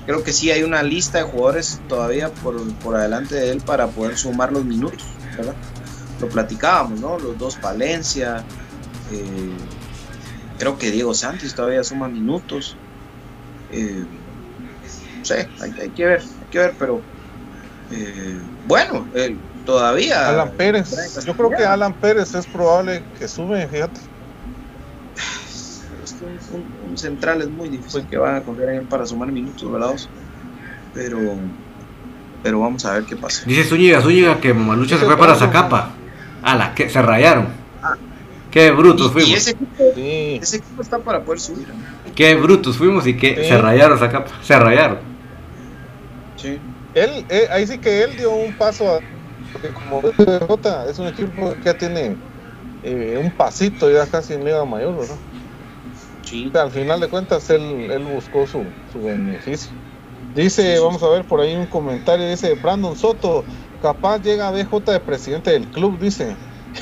[0.07, 3.85] creo que sí hay una lista de jugadores todavía por, por adelante de él para
[3.87, 5.03] poder sumar los minutos,
[5.37, 5.53] ¿verdad?
[6.19, 7.19] Lo platicábamos, ¿no?
[7.19, 8.43] Los dos Palencia,
[9.11, 9.51] eh,
[10.59, 12.75] creo que Diego Santos todavía suma minutos.
[13.71, 14.03] Eh,
[15.19, 17.01] no sé, hay, hay que ver, hay que ver, pero
[17.91, 18.37] eh,
[18.67, 19.05] bueno,
[19.65, 20.29] todavía.
[20.29, 21.23] Alan Pérez.
[21.25, 23.99] Yo creo que Alan Pérez es probable que sube, fíjate.
[26.03, 26.31] Es que un,
[26.61, 29.69] un- un central es muy difícil que van a confiar en él para sumar minutos,
[29.71, 29.93] ¿verdad?
[30.93, 31.19] Pero,
[32.43, 33.43] pero vamos a ver qué pasa.
[33.45, 35.91] Dice Zúñiga, Zúñiga que Mamalucha se fue para Zacapa.
[36.43, 37.47] la que se rayaron.
[38.51, 39.31] Qué brutos Y, y fuimos.
[39.37, 40.39] ese, equipo, Sí.
[40.41, 41.67] ese equipo está para poder subir.
[41.67, 41.75] ¿no?
[42.15, 43.49] Qué brutos fuimos y que Sí.
[43.49, 44.31] se rayaron Zacapa.
[44.41, 44.99] Se rayaron.
[46.37, 46.57] Sí.
[46.93, 48.99] Él, eh, ahí sí que él dio un paso a,
[49.53, 52.15] porque como BJ es un equipo que ya tiene
[52.83, 55.15] eh, un pasito ya casi en Liga Mayor, ¿verdad?
[56.23, 56.47] Sí.
[56.47, 59.71] O sea, al final de cuentas él, él buscó su, su beneficio.
[60.35, 63.43] Dice, vamos a ver por ahí un comentario, dice Brandon Soto,
[63.81, 66.35] capaz llega a BJ de presidente del club, dice.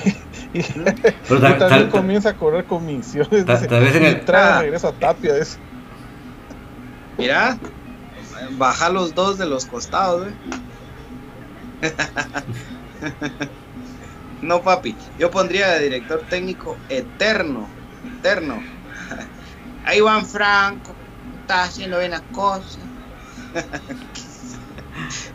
[0.60, 0.64] y,
[1.28, 3.46] Pero y tal- también comienza a correr comisiones.
[3.46, 4.62] tal- vez en y el- trae Ah.
[4.62, 5.58] regresa a Tapia, dice.
[7.18, 7.58] Mira,
[8.58, 10.36] baja los dos de los costados, ¿eh?
[14.42, 17.68] No, papi, yo pondría de director técnico eterno,
[18.20, 18.62] eterno.
[19.86, 20.96] Ahí Juan Franco,
[21.42, 22.80] está haciendo bien las cosas.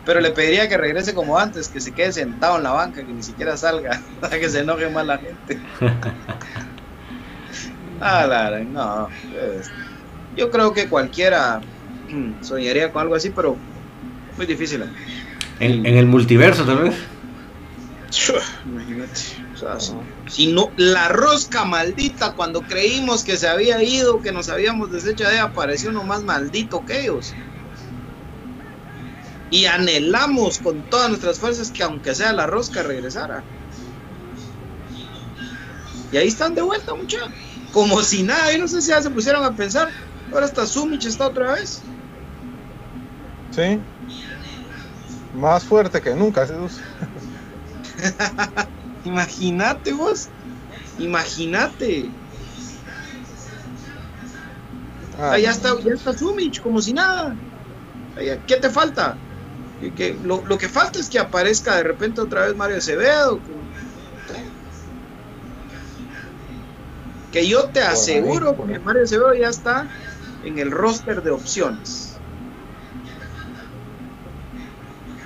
[0.05, 3.13] Pero le pediría que regrese como antes, que se quede sentado en la banca, que
[3.13, 5.59] ni siquiera salga, para que se enoje más la gente.
[8.03, 9.09] Ah, la no.
[10.35, 11.61] Yo creo que cualquiera
[12.09, 13.55] mm, soñaría con algo así, pero
[14.37, 14.83] muy difícil.
[15.59, 16.95] En, en el multiverso, tal vez.
[18.65, 19.21] Imagínate.
[19.53, 19.93] o sea, si,
[20.27, 25.25] si no, la rosca maldita, cuando creímos que se había ido, que nos habíamos deshecho
[25.25, 27.33] de ella, apareció uno más maldito que ellos.
[29.51, 33.43] Y anhelamos con todas nuestras fuerzas que aunque sea la rosca regresara.
[36.11, 37.19] Y ahí están de vuelta, mucha.
[37.73, 39.89] Como si nada, yo no sé si ya se pusieron a pensar.
[40.31, 41.81] Ahora hasta Sumich está otra vez.
[43.51, 43.79] Sí.
[45.35, 46.81] Más fuerte que nunca, Dulce.
[49.05, 50.29] Imagínate vos.
[50.97, 52.09] Imagínate.
[55.19, 57.35] Ah, ya está, ya está Sumich, como si nada.
[58.47, 59.17] ¿Qué te falta?
[59.89, 63.41] Que- lo, lo que falta es que aparezca de repente otra vez Mario Acevedo.
[67.31, 68.79] Que, yo te aseguro que.
[68.79, 69.87] Mario Acevedo ya está
[70.43, 72.19] en el roster de opciones.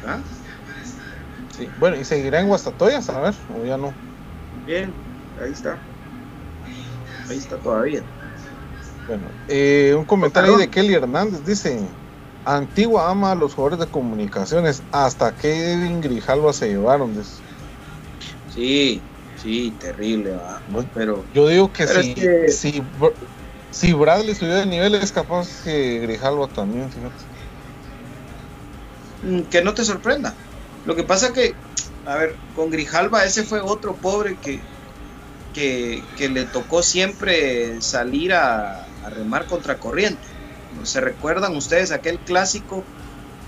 [0.06, 0.22] ¿Ah?
[1.58, 1.70] sí.
[1.78, 3.94] Bueno, y seguirá en Guastatoya, a ver, o ya no.
[4.66, 4.96] Bien,
[5.42, 5.82] ahí está.
[7.28, 8.04] Ahí está todavía.
[9.08, 11.80] Bueno, eh, un comentario ahí de Kelly Hernández dice:
[12.46, 14.84] Antigua ama a los jugadores de comunicaciones.
[14.92, 17.14] Hasta que Edwin Grijalva se llevaron.
[17.16, 17.44] dice.
[18.48, 19.04] Sí,
[19.36, 20.34] sí, terrible,
[20.94, 22.84] Pero Yo digo que si, es que- si,
[23.72, 27.24] si Bradley subió de nivel, es capaz que Grijalva también, fíjate.
[29.22, 30.36] Mm, que no te sorprenda.
[30.84, 31.54] Lo que pasa que,
[32.06, 34.60] a ver, con Grijalva ese fue otro pobre que,
[35.52, 38.68] que, que le tocó siempre salir a,
[39.02, 40.35] a remar contra corriente.
[40.84, 42.86] ¿Se recuerdan ustedes aquel clásico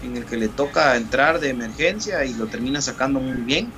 [0.02, 3.74] en el que le toca entrar de emergencia y lo termina sacando muy bien?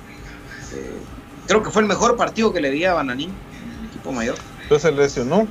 [0.72, 1.02] Eh,
[1.46, 4.36] creo que fue el mejor partido que le di a Bananín, en el equipo mayor.
[4.62, 5.48] Entonces se lesionó.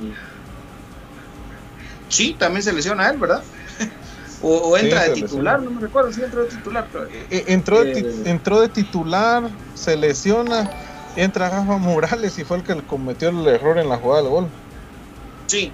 [2.08, 3.44] Sí, también se lesiona a él, ¿verdad?
[4.42, 6.88] o, entra de titular, no me recuerdo si entró de titular.
[6.90, 8.22] Pero, E- Entró, de Eh.
[8.24, 10.68] entró de titular, se lesiona,
[11.16, 14.50] entra Rafa Morales y fue el que cometió el error en la jugada del gol.
[15.46, 15.72] Sí.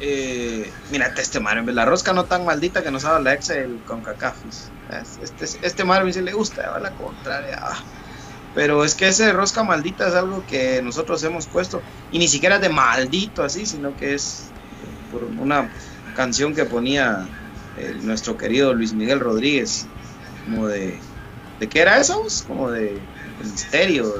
[0.00, 3.50] Eh, mírate este Marvin, la rosca no tan maldita que nos ha dado la ex
[3.50, 4.70] el Concacafis.
[5.22, 7.58] Este, este Marvin sí le gusta, va la contraria.
[7.60, 7.84] ah.
[8.54, 11.82] Pero es que ese rosca maldita es algo que nosotros hemos puesto.
[12.10, 14.54] Y ni siquiera de maldito así, sino que es
[15.10, 15.70] por una
[16.16, 17.28] canción que ponía
[17.76, 19.86] eh, nuestro querido Luis Miguel Rodríguez.
[20.44, 20.98] Como de.
[21.58, 22.24] ¿De qué era eso?
[22.46, 24.14] Como de, de misterio.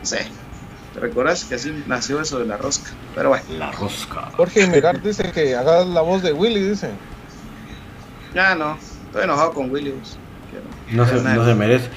[0.00, 0.43] no sé.
[0.94, 2.90] ¿Te recuerdas que así nació eso de la rosca?
[3.14, 3.44] Pero bueno.
[3.58, 4.30] La rosca.
[4.36, 6.90] Jorge Megar dice que hagas la voz de Willy, dice.
[8.34, 8.76] Ya no,
[9.06, 10.18] estoy enojado con Williams.
[10.92, 11.88] No se, no se merece.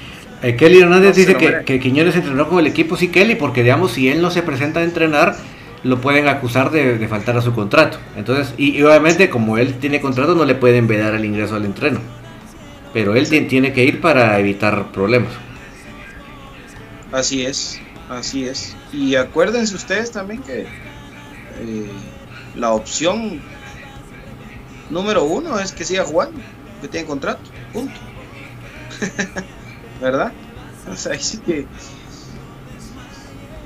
[0.42, 2.96] Eh, Kelly Hernández No dice que, que Quiñones entrenó con el equipo.
[2.96, 5.36] Sí, Kelly, porque digamos, si él no se presenta a entrenar,
[5.84, 7.98] lo pueden acusar de, de faltar a su contrato.
[8.16, 11.64] Entonces, y, y obviamente, como él tiene contrato, no le pueden vedar el ingreso al
[11.64, 12.00] entreno.
[12.92, 15.32] Pero él ti- tiene que ir para evitar problemas.
[17.10, 18.76] Así es, así es.
[18.92, 21.90] Y acuérdense ustedes también que eh,
[22.54, 23.40] la opción
[24.90, 26.40] número uno es que siga jugando,
[26.80, 27.42] que tiene contrato,
[27.72, 27.98] punto.
[30.00, 30.32] ¿Verdad?
[30.90, 31.66] O sea, ahí sí que...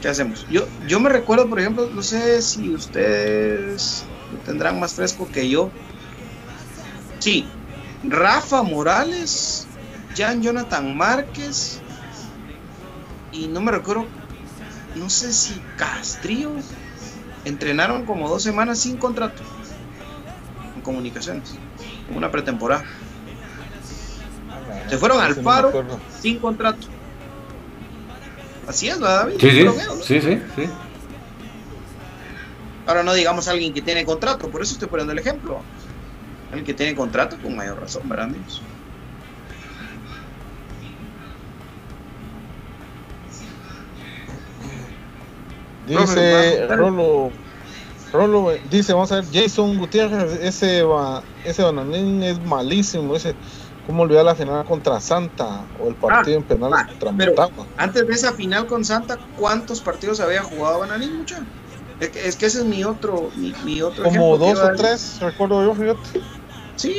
[0.01, 0.47] ¿Qué hacemos?
[0.51, 5.49] Yo, yo me recuerdo, por ejemplo, no sé si ustedes lo tendrán más fresco que
[5.49, 5.71] yo.
[7.21, 7.47] Sí,
[8.03, 9.69] Rafa Morales,
[10.17, 11.81] Jan Jonathan Márquez,
[13.31, 14.07] y no me recuerdo,
[14.95, 16.53] no sé si Castrillo
[17.45, 19.43] entrenaron como dos semanas sin contrato
[20.77, 21.55] en comunicaciones,
[22.09, 22.85] en una pretemporada.
[24.89, 26.87] Se fueron al no me paro sin contrato.
[28.67, 29.37] Así es, ¿verdad, David?
[29.41, 29.73] Sí, sí, ¿no?
[29.73, 30.69] sí, sí, sí.
[32.87, 35.61] Ahora no digamos alguien que tiene contrato, por eso estoy poniendo el ejemplo.
[36.49, 38.63] Alguien que tiene contrato con mayor razón, ¿verdad, amigos?
[45.87, 47.33] Dice Rolo,
[48.13, 50.85] Rolo, dice, vamos a ver, Jason Gutiérrez, ese,
[51.45, 53.35] ese bananín es malísimo, dice,
[53.87, 57.67] ¿cómo olvidar la final contra Santa o el partido en penales ah, contra pero-?
[57.77, 61.45] Antes de esa final con Santa, ¿cuántos partidos había jugado Bananín, mucha?
[62.01, 65.19] Es que, es que ese es mi otro, mi, mi otro Como dos o tres,
[65.21, 66.23] recuerdo yo, fíjate.
[66.77, 66.95] Sí,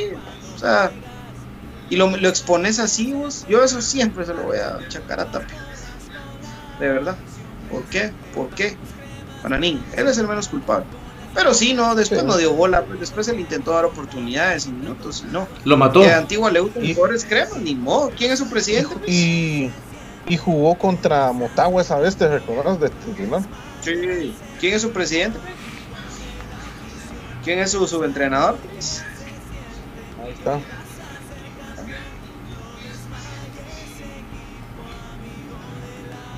[0.54, 0.92] o sea,
[1.90, 5.30] y lo, lo expones así vos, yo eso siempre se lo voy a chacar a
[5.30, 5.58] Tapia.
[6.80, 7.16] De verdad.
[7.70, 8.12] ¿Por qué?
[8.34, 8.76] ¿Por qué?
[9.42, 10.86] Bananín, él es el menos culpable.
[11.34, 12.26] Pero sí, no, después Sí.
[12.26, 15.48] no dio bola, pues después él intentó dar oportunidades y minutos y no.
[15.64, 16.00] Lo mató.
[16.02, 16.94] Que Antigua le gustan Y-
[17.24, 18.10] cremas, ni modo.
[18.16, 18.94] ¿Quién es su presidente?
[18.96, 19.10] pues?
[19.10, 19.70] Y,
[20.28, 23.42] y jugó contra Motagua esa vez, ¿te recuerdas de titular?
[23.82, 24.34] Sí.
[24.60, 25.38] ¿Quién es su presidente?
[27.44, 28.56] ¿Quién es su subentrenador?
[30.22, 30.58] Ahí está.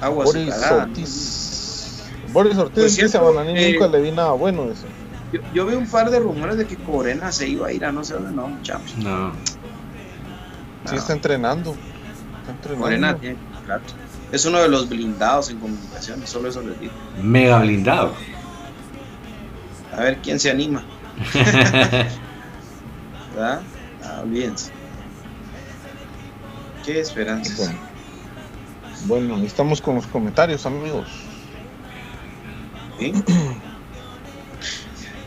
[0.00, 0.84] Agua Boris azucarada.
[0.84, 2.02] Ortiz.
[2.32, 4.86] Boris Ortiz Pues dice, a cierto, Bananín eh, nunca le vi nada bueno, dice.
[5.32, 7.92] Yo, yo vi un par de rumores de que Corena se iba a ir a
[7.92, 8.96] no sé dónde, no, muchachos.
[8.98, 9.32] No.
[10.84, 11.74] Sí está entrenando.
[12.40, 12.84] Está entrenando.
[12.84, 13.94] Morena tiene contrato.
[14.32, 16.92] Es uno de los blindados en comunicaciones, solo eso les digo.
[17.22, 18.12] Mega blindado.
[19.96, 20.84] A ver quién se anima.
[23.34, 23.62] ¿Verdad?
[24.04, 24.70] Ah, olvídense.
[26.84, 27.52] Qué esperanza.
[27.56, 27.85] Bueno.
[29.06, 31.08] Bueno, estamos con los comentarios, amigos.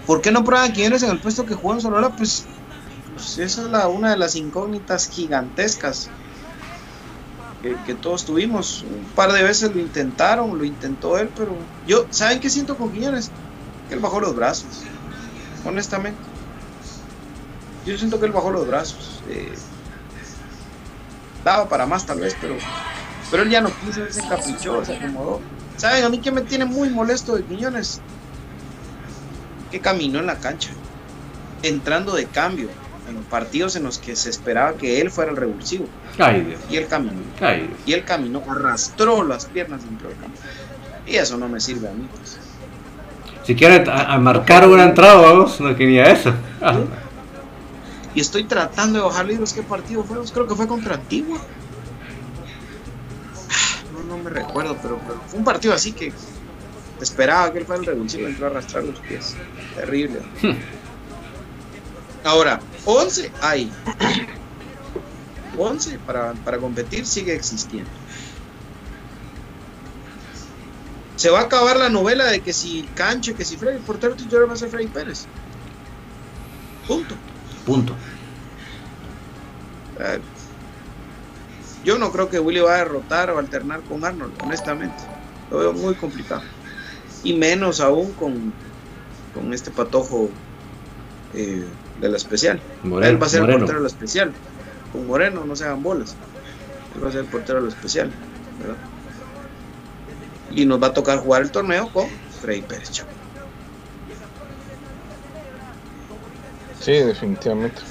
[0.06, 2.10] ¿Por qué no prueban quién eres en el puesto que jugó en Sonora?
[2.10, 2.46] Pues,
[3.14, 6.10] pues esa es la, una de las incógnitas gigantescas
[7.62, 8.84] que, que todos tuvimos.
[8.84, 11.56] Un par de veces lo intentaron, lo intentó él, pero
[11.86, 13.32] yo, ¿saben qué siento con Quiñones?
[13.88, 14.84] Que él bajó los brazos,
[15.64, 16.20] honestamente.
[17.86, 19.24] Yo siento que él bajó los brazos.
[19.30, 19.54] eh,
[21.46, 22.56] daba para más tal vez, pero,
[23.32, 25.42] pero él ya no quiso, él se encaprichó, se acomodó.
[25.78, 28.02] ¿Saben a mí que me tiene muy molesto de Quiñones?
[29.72, 30.72] Que caminó en la cancha,
[31.64, 32.70] entrando de cambio
[33.08, 35.86] en los partidos en los que se esperaba que él fuera el revulsivo.
[36.18, 36.56] Ay.
[36.70, 40.38] Y él caminó, Ay, y él caminó, arrastró las piernas dentro del campo.
[41.08, 42.08] Y eso no me sirve a mí.
[42.16, 42.40] Pues.
[43.44, 46.34] Si quiere a, a marcar una entrada, vamos, no quería eso.
[48.14, 49.54] Y estoy tratando de bajar libros.
[49.54, 50.18] ¿Qué partido fue?
[50.32, 51.40] Creo que fue contra Antigua.
[54.30, 56.14] Recuerdo, pero, pero fue un partido así que
[57.02, 59.36] esperaba que él fuera el revulsivo entró a arrastrar los pies.
[59.76, 60.20] Terrible.
[62.24, 63.72] Ahora, 11 hay.
[65.58, 67.90] 11 para, para competir sigue existiendo.
[71.16, 74.16] Se va a acabar la novela de que si Canche, que si Freddy, el portero
[74.16, 75.26] titular va a ser Freddy Pérez.
[76.88, 77.16] Punto.
[77.66, 77.94] punto.
[80.00, 80.20] Eh,
[81.84, 85.04] Yo no creo que Willy va a derrotar o alternar con Arnold, honestamente.
[85.50, 86.44] Lo veo muy complicado.
[87.24, 88.54] Y menos aún con,
[89.34, 90.30] con este patojo
[91.34, 91.66] eh,
[91.96, 92.62] de la especial.
[92.84, 93.58] Moreno, Él va a ser Moreno.
[93.58, 94.36] el portero de la especial.
[94.92, 96.18] Con Moreno no se hagan bolas.
[96.96, 98.12] Él va a ser el portero de la especial.
[98.58, 98.78] ¿verdad?
[100.50, 102.08] Y nos va a tocar jugar el torneo con
[102.42, 102.92] Freddy Pérez.
[102.92, 103.10] chavo.
[106.80, 107.82] Sí, definitivamente.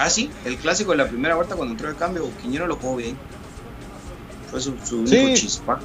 [0.00, 2.96] Ah, sí, el clásico de la primera vuelta cuando entró de cambio, Quiñero lo jugó
[2.96, 3.18] bien.
[4.50, 5.78] Fue su, su único chispa.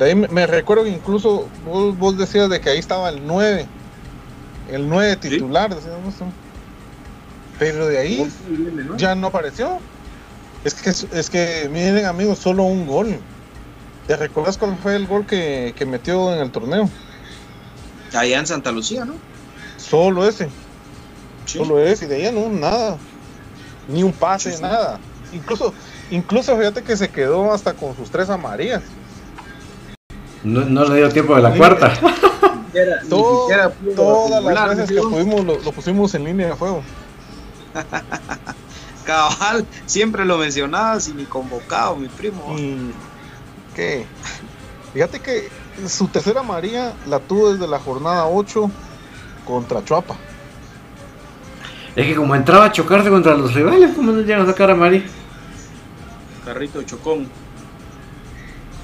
[0.00, 3.66] De ahí me, recuerdo que incluso vos, decías de que ahí estaba el 9,
[4.72, 5.76] el 9 titular,
[7.60, 8.28] pero de ahí
[8.96, 9.78] ya no apareció.
[10.64, 13.16] Es que, es que, miren amigos, solo un gol.
[14.08, 16.90] ¿Te recuerdas cuál fue el gol que, metió en el torneo?
[18.12, 19.14] Allá en Santa Lucía, ¿no?
[19.76, 20.48] Solo ese.
[21.56, 22.98] Solo ese, y de ahí no, nada.
[23.88, 24.98] Ni un pase, nada.
[25.32, 25.72] Incluso,
[26.10, 28.82] incluso fíjate que se quedó hasta con sus tres amarillas.
[30.44, 31.92] No, le dio tiempo de la cuarta.
[33.96, 36.82] todas las veces que pudimos lo, pusimos en línea de fuego.
[39.04, 42.54] Cabal, siempre lo mencionabas y ni convocado, mi primo.
[43.74, 44.06] ¿Qué?
[44.92, 45.48] Fíjate que
[45.86, 48.70] su tercera María la tuvo desde la jornada 8
[49.46, 50.16] contra Chuapa.
[51.98, 54.76] Es que como entraba a chocarse contra los rivales, ¿cómo no llegan a sacar a
[54.76, 55.02] María?
[56.44, 57.26] Carrito chocón.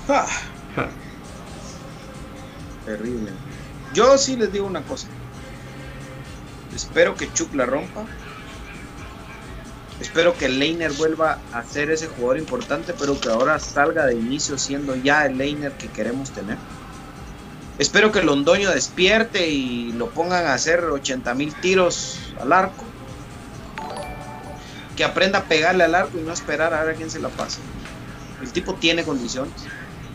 [0.08, 0.26] Ah.
[2.84, 3.30] Terrible.
[3.92, 5.06] Yo sí les digo una cosa.
[6.74, 8.04] Espero que Chuck la rompa.
[10.00, 14.58] Espero que Leiner vuelva a ser ese jugador importante, pero que ahora salga de inicio
[14.58, 16.58] siendo ya el Leiner que queremos tener.
[17.78, 22.84] Espero que Londoño despierte y lo pongan a hacer 80 mil tiros al arco.
[24.96, 27.28] Que aprenda a pegarle al arco y no esperar a ver a quién se la
[27.28, 27.60] pasa.
[28.42, 29.52] El tipo tiene condiciones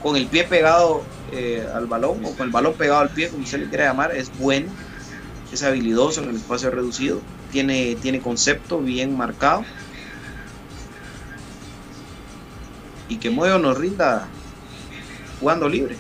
[0.02, 3.44] con el pie pegado eh, al balón o con el balón pegado al pie, como
[3.44, 4.72] usted le quiera llamar, es bueno,
[5.52, 7.22] es habilidoso en el espacio reducido,
[7.52, 9.66] tiene, tiene concepto bien marcado.
[13.08, 14.28] Y que Muevo nos rinda
[15.40, 15.98] jugando libre.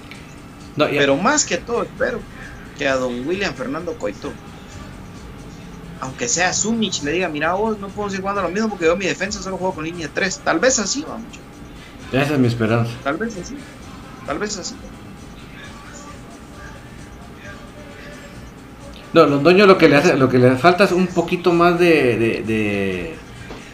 [0.77, 2.19] Pero más que todo, espero
[2.77, 4.31] que a don William Fernando Coito,
[6.01, 8.95] aunque sea Sumich, le diga: Mira, vos no puedo seguir jugando lo mismo porque yo
[8.95, 10.39] mi defensa solo juego con línea 3.
[10.39, 11.39] Tal vez así va mucho.
[12.11, 12.91] Esa es mi esperanza.
[13.03, 13.55] Tal vez así.
[14.25, 14.75] Tal vez así.
[19.13, 22.43] No, Londoño lo que le hace, lo que le falta es un poquito más de,
[22.45, 23.15] de,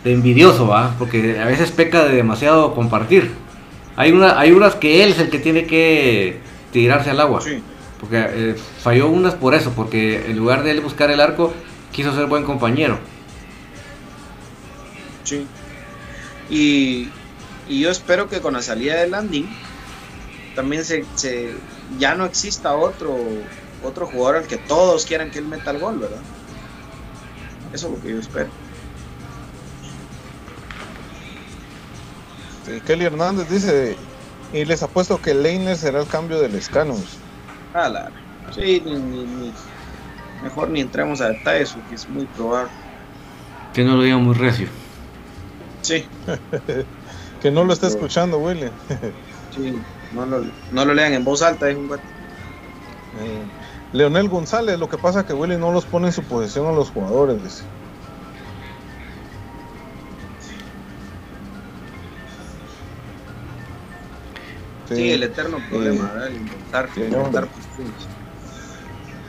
[0.06, 0.96] envidioso, ¿va?
[0.98, 3.32] Porque a veces peca de demasiado compartir.
[3.98, 6.40] Hay una, hay unas que él es el que tiene que
[6.72, 7.42] tirarse al agua.
[7.42, 7.62] Sí.
[8.00, 11.54] Porque eh, falló unas por eso, porque en lugar de él buscar el arco,
[11.96, 13.00] quiso ser buen compañero.
[15.24, 15.48] Sí.
[16.50, 17.10] Y,
[17.70, 19.48] y yo espero que con la salida de Landing
[20.56, 21.06] también se,
[21.98, 23.18] ya no exista otro,
[23.82, 26.20] otro jugador al que todos quieran que él meta el gol, ¿verdad?
[27.74, 28.50] Eso es lo que yo espero.
[32.86, 33.96] Kelly Hernández dice,
[34.52, 37.18] y les apuesto que Leiner será el cambio del Scanus.
[37.74, 38.10] Ah,
[38.54, 38.82] sí,
[40.44, 42.72] mejor ni entremos a detalles porque es muy probable.
[43.74, 44.68] Que no lo diga muy recio.
[45.82, 46.06] Sí.
[47.42, 48.72] que no lo esté escuchando, William.
[49.56, 49.78] sí.
[50.14, 51.98] No lo, lean en voz alta, es un eh,
[53.92, 56.72] Leonel González, lo que pasa es que Willy no los pone en su posición a
[56.72, 57.64] los jugadores, dice.
[64.90, 66.12] Sí, el eterno problema,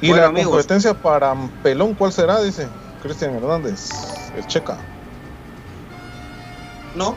[0.01, 2.41] Y la competencia para Pelón, ¿cuál será?
[2.43, 2.69] Dice
[3.03, 3.91] Cristian Hernández,
[4.37, 4.77] el checa.
[6.95, 7.15] No,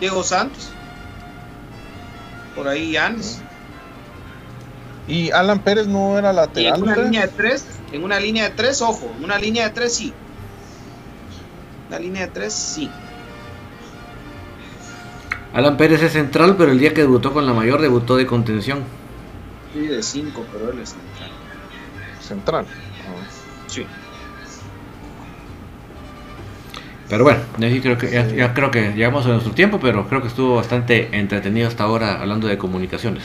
[0.00, 0.70] Diego Santos
[2.54, 3.40] por ahí antes.
[5.08, 6.76] Y Alan Pérez no era lateral.
[6.76, 9.70] en una línea de tres, en una línea de tres, ojo, en una línea de
[9.70, 10.12] tres sí.
[11.90, 12.90] La línea de tres sí.
[15.52, 18.84] Alan Pérez es central, pero el día que debutó con la mayor debutó de contención.
[19.72, 21.19] Sí, de cinco, pero él es central.
[22.30, 22.64] Central.
[23.66, 23.84] Sí.
[27.08, 30.54] Pero bueno, creo que, ya, creo que llegamos a nuestro tiempo, pero creo que estuvo
[30.54, 33.24] bastante entretenido hasta ahora hablando de comunicaciones.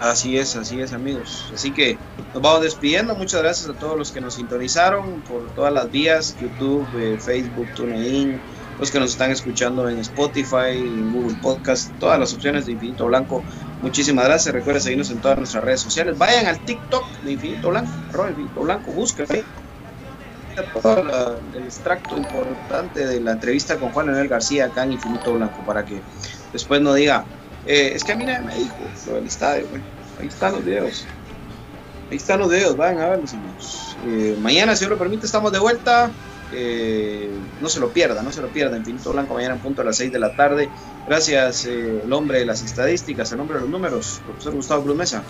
[0.00, 1.50] Así es, así es amigos.
[1.54, 1.96] Así que
[2.34, 3.14] nos vamos despidiendo.
[3.14, 7.68] Muchas gracias a todos los que nos sintonizaron por todas las vías, YouTube, eh, Facebook,
[7.74, 8.40] TuneIn,
[8.80, 13.06] los que nos están escuchando en Spotify, en Google Podcast, todas las opciones de Infinito
[13.06, 13.44] Blanco.
[13.82, 14.54] Muchísimas gracias.
[14.54, 16.18] Recuerden seguirnos en todas nuestras redes sociales.
[16.18, 19.44] Vayan al TikTok de Infinito Blanco, arroba Infinito Blanco, búsquenme
[20.82, 25.62] todo el extracto importante de la entrevista con Juan Leonel García acá en Infinito Blanco
[25.64, 26.00] para que
[26.52, 27.24] después no diga,
[27.66, 28.76] eh, es que a mí nadie me dijo
[29.06, 29.66] lo del estadio,
[30.20, 31.06] ahí están los videos.
[32.10, 33.96] Ahí están los videos, vayan a verlos amigos.
[34.06, 36.10] Eh, mañana, si Dios lo permite, estamos de vuelta.
[36.52, 37.30] Eh,
[37.60, 38.76] no se lo pierda, no se lo pierda.
[38.76, 40.68] Infinito Blanco mañana en punto a las 6 de la tarde.
[41.06, 45.22] Gracias, el hombre de las estadísticas, el hombre de los números, profesor Gustavo Cruz Mesa.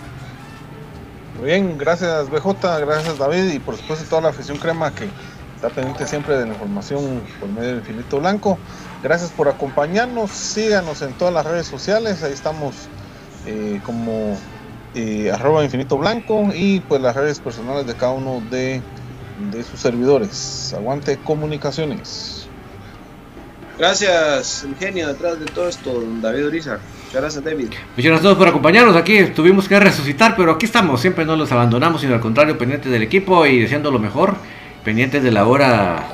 [1.39, 5.07] Muy bien, gracias BJ, gracias David y por supuesto toda la afición crema que
[5.55, 8.57] está pendiente siempre de la información por medio del Infinito Blanco.
[9.01, 12.75] Gracias por acompañarnos, síganos en todas las redes sociales, ahí estamos
[13.45, 14.37] eh, como
[14.95, 18.81] eh, arroba Infinito Blanco y pues las redes personales de cada uno de,
[19.51, 20.73] de sus servidores.
[20.75, 22.47] Aguante comunicaciones.
[23.77, 26.79] Gracias, el genio detrás de todo esto, David Uriza.
[27.05, 27.67] Muchas gracias, David.
[27.67, 28.95] Muchas gracias a todos por acompañarnos.
[28.97, 30.99] Aquí tuvimos que resucitar, pero aquí estamos.
[30.99, 34.35] Siempre no los abandonamos, sino al contrario, pendientes del equipo y deseando lo mejor.
[34.83, 36.07] Pendientes de la hora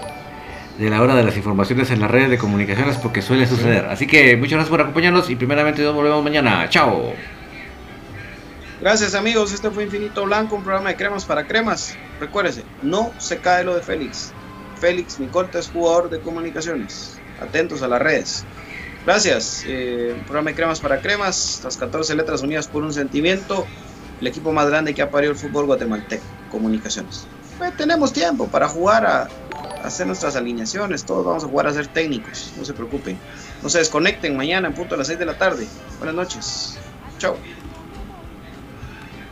[0.78, 3.86] de la hora de las informaciones en las redes de comunicaciones porque suele suceder.
[3.86, 6.70] Así que muchas gracias por acompañarnos y primeramente nos volvemos mañana.
[6.70, 7.14] Chao.
[8.82, 11.96] Gracias amigos, este fue Infinito Blanco, un programa de cremas para cremas.
[12.20, 14.34] Recuérdese, no se cae lo de Félix.
[14.80, 17.18] Félix Micolta es jugador de comunicaciones.
[17.40, 18.44] Atentos a las redes.
[19.06, 19.64] Gracias.
[19.66, 23.66] Eh, programa de cremas para cremas, las 14 letras unidas por un sentimiento.
[24.20, 27.26] El equipo más grande que ha parido el fútbol guatemalteco, comunicaciones.
[27.58, 31.06] Pues tenemos tiempo para jugar a, a hacer nuestras alineaciones.
[31.06, 33.18] Todos vamos a jugar a ser técnicos, no se preocupen.
[33.64, 35.66] No se desconecten mañana en punto a las 6 de la tarde.
[35.98, 36.78] Buenas noches.
[37.20, 37.38] Chao.